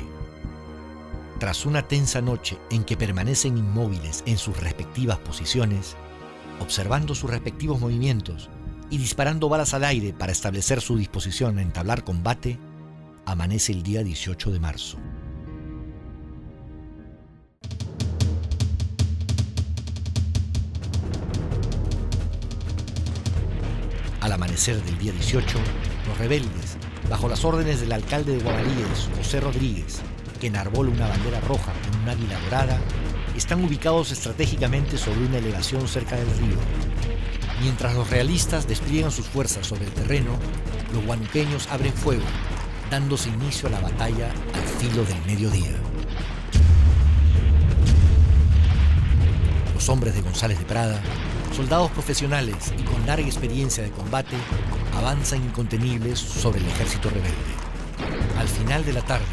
Tras 1.39 1.65
una 1.65 1.87
tensa 1.87 2.21
noche 2.21 2.59
en 2.69 2.83
que 2.83 2.97
permanecen 2.97 3.57
inmóviles 3.57 4.23
en 4.27 4.37
sus 4.37 4.59
respectivas 4.59 5.17
posiciones, 5.17 5.95
observando 6.61 7.15
sus 7.15 7.29
respectivos 7.29 7.79
movimientos 7.79 8.49
y 8.89 8.97
disparando 8.97 9.49
balas 9.49 9.73
al 9.73 9.83
aire 9.83 10.13
para 10.13 10.31
establecer 10.31 10.81
su 10.81 10.97
disposición 10.97 11.57
a 11.57 11.61
entablar 11.61 12.03
combate, 12.03 12.59
amanece 13.25 13.71
el 13.71 13.83
día 13.83 14.03
18 14.03 14.51
de 14.51 14.59
marzo. 14.59 14.97
Al 24.19 24.31
amanecer 24.31 24.81
del 24.83 24.97
día 24.99 25.11
18, 25.13 25.57
los 26.07 26.17
rebeldes, 26.19 26.77
bajo 27.09 27.27
las 27.27 27.43
órdenes 27.43 27.81
del 27.81 27.91
alcalde 27.91 28.37
de 28.37 28.43
Guadalíes, 28.43 29.09
José 29.17 29.39
Rodríguez, 29.39 30.01
que 30.39 30.47
enarbola 30.47 30.91
una 30.91 31.07
bandera 31.07 31.39
roja 31.41 31.71
con 31.73 32.01
un 32.01 32.09
águila 32.09 32.39
dorada, 32.41 32.79
están 33.37 33.63
ubicados 33.63 34.11
estratégicamente 34.11 34.97
sobre 34.97 35.25
una 35.25 35.37
elevación 35.37 35.87
cerca 35.87 36.15
del 36.15 36.29
río. 36.37 36.57
Mientras 37.61 37.93
los 37.93 38.09
realistas 38.09 38.67
despliegan 38.67 39.11
sus 39.11 39.27
fuerzas 39.27 39.67
sobre 39.67 39.85
el 39.85 39.91
terreno, 39.91 40.37
los 40.93 41.05
guanuqueños 41.05 41.67
abren 41.71 41.93
fuego, 41.93 42.23
dándose 42.89 43.29
inicio 43.29 43.67
a 43.67 43.71
la 43.71 43.79
batalla 43.79 44.31
al 44.53 44.67
filo 44.79 45.03
del 45.05 45.21
mediodía. 45.25 45.77
Los 49.73 49.89
hombres 49.89 50.13
de 50.15 50.21
González 50.21 50.59
de 50.59 50.65
Prada, 50.65 51.01
soldados 51.55 51.91
profesionales 51.91 52.73
y 52.77 52.83
con 52.83 53.05
larga 53.05 53.25
experiencia 53.25 53.83
de 53.83 53.91
combate, 53.91 54.35
avanzan 54.97 55.43
incontenibles 55.43 56.19
sobre 56.19 56.59
el 56.59 56.67
ejército 56.67 57.09
rebelde. 57.09 57.35
Al 58.39 58.47
final 58.47 58.83
de 58.83 58.93
la 58.93 59.01
tarde, 59.01 59.25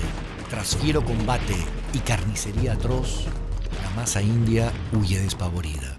tras 0.51 0.77
fiero 0.77 1.05
combate 1.05 1.57
y 1.93 1.99
carnicería 1.99 2.75
atroz, 2.75 3.27
masa 3.99 4.23
india 4.23 4.73
huye 4.93 5.21
despavorida. 5.21 5.99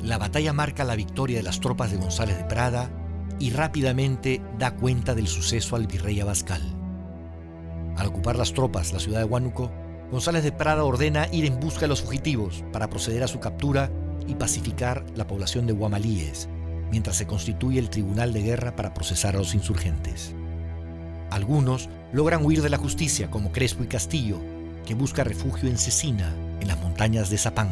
La 0.00 0.18
batalla 0.18 0.52
marca 0.52 0.84
la 0.84 0.94
victoria 0.94 1.38
de 1.38 1.42
las 1.42 1.58
tropas 1.58 1.90
de 1.90 1.96
González 1.96 2.38
de 2.38 2.44
Prada 2.44 2.92
y 3.40 3.50
rápidamente 3.50 4.40
da 4.56 4.76
cuenta 4.76 5.16
del 5.16 5.26
suceso 5.26 5.74
al 5.74 5.88
virrey 5.88 6.20
Abascal. 6.20 6.62
Al 7.96 8.06
ocupar 8.06 8.36
las 8.36 8.54
tropas 8.54 8.92
la 8.92 9.00
ciudad 9.00 9.18
de 9.18 9.24
Huánuco, 9.24 9.72
González 10.12 10.44
de 10.44 10.52
Prada 10.52 10.84
ordena 10.84 11.26
ir 11.32 11.44
en 11.44 11.58
busca 11.58 11.80
de 11.80 11.88
los 11.88 12.02
fugitivos 12.02 12.62
para 12.72 12.88
proceder 12.88 13.24
a 13.24 13.28
su 13.28 13.40
captura 13.40 13.90
y 14.28 14.36
pacificar 14.36 15.04
la 15.16 15.26
población 15.26 15.66
de 15.66 15.72
Guamalíes, 15.72 16.48
mientras 16.90 17.16
se 17.16 17.26
constituye 17.26 17.78
el 17.78 17.90
Tribunal 17.90 18.32
de 18.32 18.42
Guerra 18.42 18.76
para 18.76 18.94
procesar 18.94 19.36
a 19.36 19.38
los 19.38 19.54
insurgentes. 19.54 20.34
Algunos 21.30 21.88
logran 22.12 22.44
huir 22.44 22.62
de 22.62 22.70
la 22.70 22.78
justicia, 22.78 23.30
como 23.30 23.52
Crespo 23.52 23.84
y 23.84 23.86
Castillo, 23.86 24.38
que 24.86 24.94
busca 24.94 25.24
refugio 25.24 25.68
en 25.68 25.76
Cecina, 25.76 26.34
en 26.60 26.68
las 26.68 26.80
montañas 26.80 27.28
de 27.30 27.38
Zapán, 27.38 27.68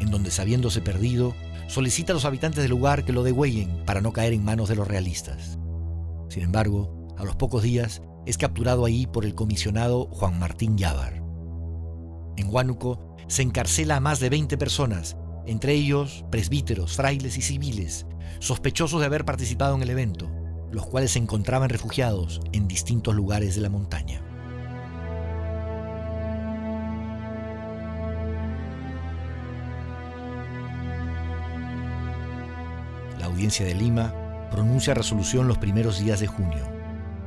en 0.00 0.10
donde, 0.10 0.30
sabiéndose 0.30 0.80
perdido, 0.82 1.34
solicita 1.68 2.12
a 2.12 2.14
los 2.14 2.26
habitantes 2.26 2.62
del 2.62 2.70
lugar 2.70 3.04
que 3.04 3.12
lo 3.12 3.22
degüellen 3.22 3.84
para 3.86 4.00
no 4.00 4.12
caer 4.12 4.34
en 4.34 4.44
manos 4.44 4.68
de 4.68 4.76
los 4.76 4.86
realistas. 4.86 5.58
Sin 6.28 6.42
embargo, 6.42 7.14
a 7.16 7.24
los 7.24 7.36
pocos 7.36 7.62
días 7.62 8.02
es 8.26 8.38
capturado 8.38 8.84
ahí 8.84 9.06
por 9.06 9.24
el 9.24 9.34
comisionado 9.34 10.06
Juan 10.10 10.38
Martín 10.38 10.76
Llávar. 10.76 11.22
En 12.36 12.48
Huánuco 12.48 13.16
se 13.28 13.42
encarcela 13.42 13.96
a 13.96 14.00
más 14.00 14.20
de 14.20 14.30
20 14.30 14.58
personas, 14.58 15.16
entre 15.46 15.74
ellos 15.74 16.24
presbíteros, 16.30 16.96
frailes 16.96 17.38
y 17.38 17.42
civiles, 17.42 18.06
sospechosos 18.38 19.00
de 19.00 19.06
haber 19.06 19.24
participado 19.24 19.74
en 19.74 19.82
el 19.82 19.90
evento, 19.90 20.30
los 20.70 20.86
cuales 20.86 21.12
se 21.12 21.18
encontraban 21.18 21.68
refugiados 21.68 22.40
en 22.52 22.68
distintos 22.68 23.14
lugares 23.14 23.54
de 23.54 23.60
la 23.60 23.70
montaña. 23.70 24.20
La 33.18 33.26
audiencia 33.26 33.64
de 33.64 33.74
Lima 33.74 34.12
pronuncia 34.50 34.94
resolución 34.94 35.48
los 35.48 35.58
primeros 35.58 35.98
días 35.98 36.20
de 36.20 36.26
junio. 36.26 36.68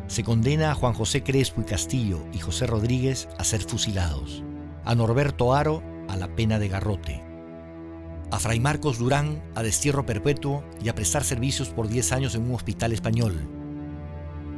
Se 0.07 0.23
condena 0.23 0.71
a 0.71 0.75
Juan 0.75 0.93
José 0.93 1.23
Crespo 1.23 1.61
y 1.61 1.65
Castillo 1.65 2.25
y 2.31 2.39
José 2.39 2.67
Rodríguez 2.67 3.27
a 3.37 3.43
ser 3.43 3.61
fusilados, 3.61 4.43
a 4.85 4.95
Norberto 4.95 5.53
Aro 5.53 5.83
a 6.07 6.15
la 6.15 6.33
pena 6.35 6.59
de 6.59 6.69
garrote 6.69 7.26
a 8.31 8.39
Fray 8.39 8.59
Marcos 8.59 8.97
Durán 8.97 9.43
a 9.55 9.63
destierro 9.63 10.05
perpetuo 10.05 10.63
y 10.83 10.89
a 10.89 10.95
prestar 10.95 11.23
servicios 11.23 11.69
por 11.69 11.87
10 11.87 12.11
años 12.11 12.35
en 12.35 12.43
un 12.43 12.55
hospital 12.55 12.91
español, 12.91 13.35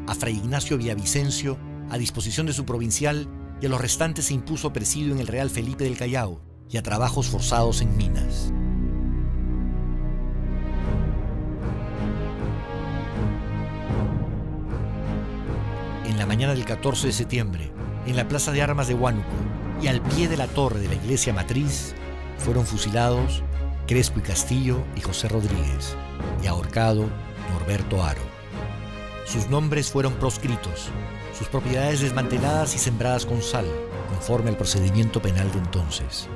a 0.08 0.16
Fray 0.16 0.38
Ignacio 0.38 0.78
Villavicencio 0.78 1.58
a 1.90 1.98
disposición 1.98 2.46
de 2.46 2.54
su 2.54 2.66
provincial 2.66 3.28
y 3.62 3.66
a 3.66 3.70
los 3.70 3.82
restantes 3.82 4.26
se 4.26 4.34
impuso 4.34 4.72
presidio 4.72 5.14
en 5.14 5.20
el 5.20 5.28
Real 5.28 5.50
Felipe 5.50 5.84
del 5.84 5.98
Callao 5.98 6.42
y 6.70 6.78
a 6.78 6.84
trabajos 6.84 7.28
forzados 7.28 7.82
en 7.82 7.98
minas. 7.98 8.54
En 16.06 16.18
la 16.18 16.26
mañana 16.26 16.54
del 16.54 16.66
14 16.66 17.08
de 17.08 17.14
septiembre, 17.14 17.72
en 18.06 18.16
la 18.16 18.28
Plaza 18.28 18.52
de 18.52 18.62
Armas 18.62 18.88
de 18.88 18.94
Huánuco 18.94 19.28
y 19.82 19.88
al 19.88 20.02
pie 20.02 20.28
de 20.28 20.38
la 20.38 20.48
torre 20.48 20.80
de 20.80 20.90
la 20.90 20.96
iglesia 20.96 21.34
matriz, 21.34 21.96
fueron 22.38 22.66
fusilados 22.66 23.44
Crespo 23.90 24.20
y 24.20 24.22
Castillo 24.22 24.84
y 24.96 25.02
José 25.02 25.30
Rodríguez, 25.30 25.96
y 26.44 26.46
ahorcado 26.46 27.10
Norberto 27.52 28.04
Aro. 28.04 28.22
Sus 29.26 29.50
nombres 29.50 29.90
fueron 29.90 30.14
proscritos, 30.14 30.90
sus 31.36 31.48
propiedades 31.48 32.02
desmanteladas 32.02 32.76
y 32.76 32.78
sembradas 32.78 33.26
con 33.26 33.42
sal, 33.42 33.66
conforme 34.10 34.52
al 34.52 34.58
procedimiento 34.58 35.24
penal 35.24 35.52
de 35.52 35.58
entonces. 35.58 36.28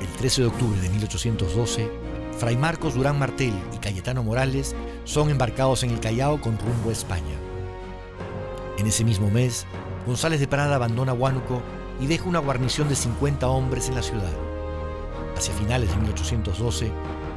El 0.00 0.08
13 0.08 0.40
de 0.40 0.48
octubre 0.48 0.80
de 0.80 0.88
1812, 0.88 1.88
Fray 2.36 2.56
Marcos 2.56 2.94
Durán 2.94 3.20
Martel 3.20 3.54
y 3.72 3.78
Cayetano 3.78 4.24
Morales 4.24 4.74
son 5.04 5.30
embarcados 5.30 5.84
en 5.84 5.90
el 5.90 6.00
Callao 6.00 6.40
con 6.40 6.58
rumbo 6.58 6.90
a 6.90 6.94
España. 6.94 7.36
En 8.76 8.88
ese 8.88 9.04
mismo 9.04 9.30
mes, 9.30 9.66
González 10.04 10.40
de 10.40 10.48
Prada 10.48 10.74
abandona 10.74 11.12
Huánuco 11.12 11.62
y 12.00 12.08
deja 12.08 12.24
una 12.24 12.40
guarnición 12.40 12.88
de 12.88 12.96
50 12.96 13.46
hombres 13.46 13.88
en 13.88 13.94
la 13.94 14.02
ciudad 14.02 14.45
hacia 15.36 15.54
finales 15.54 15.90
de 15.90 15.96
1812, 15.96 16.90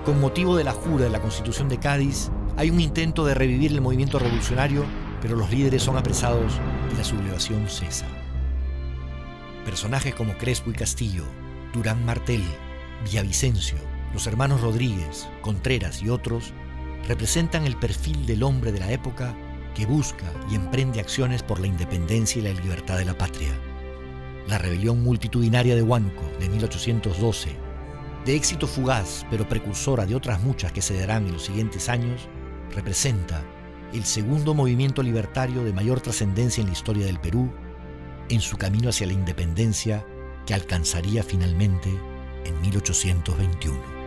con 0.06 0.20
motivo 0.20 0.56
de 0.56 0.64
la 0.64 0.72
jura 0.72 1.06
de 1.06 1.10
la 1.10 1.22
Constitución 1.22 1.68
de 1.68 1.80
Cádiz, 1.80 2.32
hay 2.58 2.70
un 2.70 2.80
intento 2.80 3.26
de 3.26 3.34
revivir 3.34 3.72
el 3.72 3.82
movimiento 3.82 4.20
revolucionario, 4.20 4.86
pero 5.22 5.36
los 5.36 5.52
líderes 5.52 5.84
son 5.84 5.98
apresados 5.98 6.54
y 6.92 6.98
la 6.98 7.04
sublevación 7.04 7.68
cesa. 7.68 8.08
Personajes 9.66 10.16
como 10.16 10.38
Crespo 10.38 10.72
y 10.72 10.74
Castillo, 10.74 11.24
Durán 11.74 12.04
Martel, 12.06 12.44
Villavicencio, 13.04 13.78
los 14.14 14.26
hermanos 14.28 14.62
Rodríguez, 14.62 15.28
Contreras 15.42 16.02
y 16.02 16.10
otros 16.10 16.54
representan 17.08 17.66
el 17.66 17.78
perfil 17.78 18.26
del 18.26 18.44
hombre 18.44 18.72
de 18.72 18.80
la 18.80 18.92
época 18.92 19.36
que 19.76 19.86
busca 19.86 20.26
y 20.50 20.56
emprende 20.56 21.00
acciones 21.00 21.44
por 21.44 21.60
la 21.60 21.68
independencia 21.68 22.40
y 22.40 22.44
la 22.44 22.60
libertad 22.60 22.98
de 22.98 23.06
la 23.06 23.18
patria. 23.18 23.52
La 24.48 24.58
rebelión 24.58 25.04
multitudinaria 25.04 25.76
de 25.76 25.84
Huánuco 25.84 26.24
de 26.40 26.50
1812 26.50 27.69
de 28.26 28.36
éxito 28.36 28.68
fugaz 28.68 29.26
pero 29.30 29.48
precursora 29.48 30.06
de 30.06 30.16
otras 30.16 30.42
muchas 30.42 30.72
que 30.72 30.82
se 30.82 31.00
darán 31.00 31.26
en 31.26 31.34
los 31.34 31.46
siguientes 31.46 31.90
años, 31.90 32.28
representa 32.72 33.44
el 33.94 34.06
segundo 34.06 34.54
movimiento 34.54 35.02
libertario 35.02 35.64
de 35.64 35.74
mayor 35.74 36.02
trascendencia 36.02 36.62
en 36.62 36.68
la 36.68 36.74
historia 36.74 37.06
del 37.06 37.20
Perú 37.20 37.52
en 38.30 38.42
su 38.42 38.58
camino 38.58 38.90
hacia 38.90 39.08
la 39.08 39.14
independencia 39.14 40.06
que 40.46 40.54
alcanzaría 40.54 41.24
finalmente 41.24 41.90
en 42.46 42.62
1821. 42.62 43.99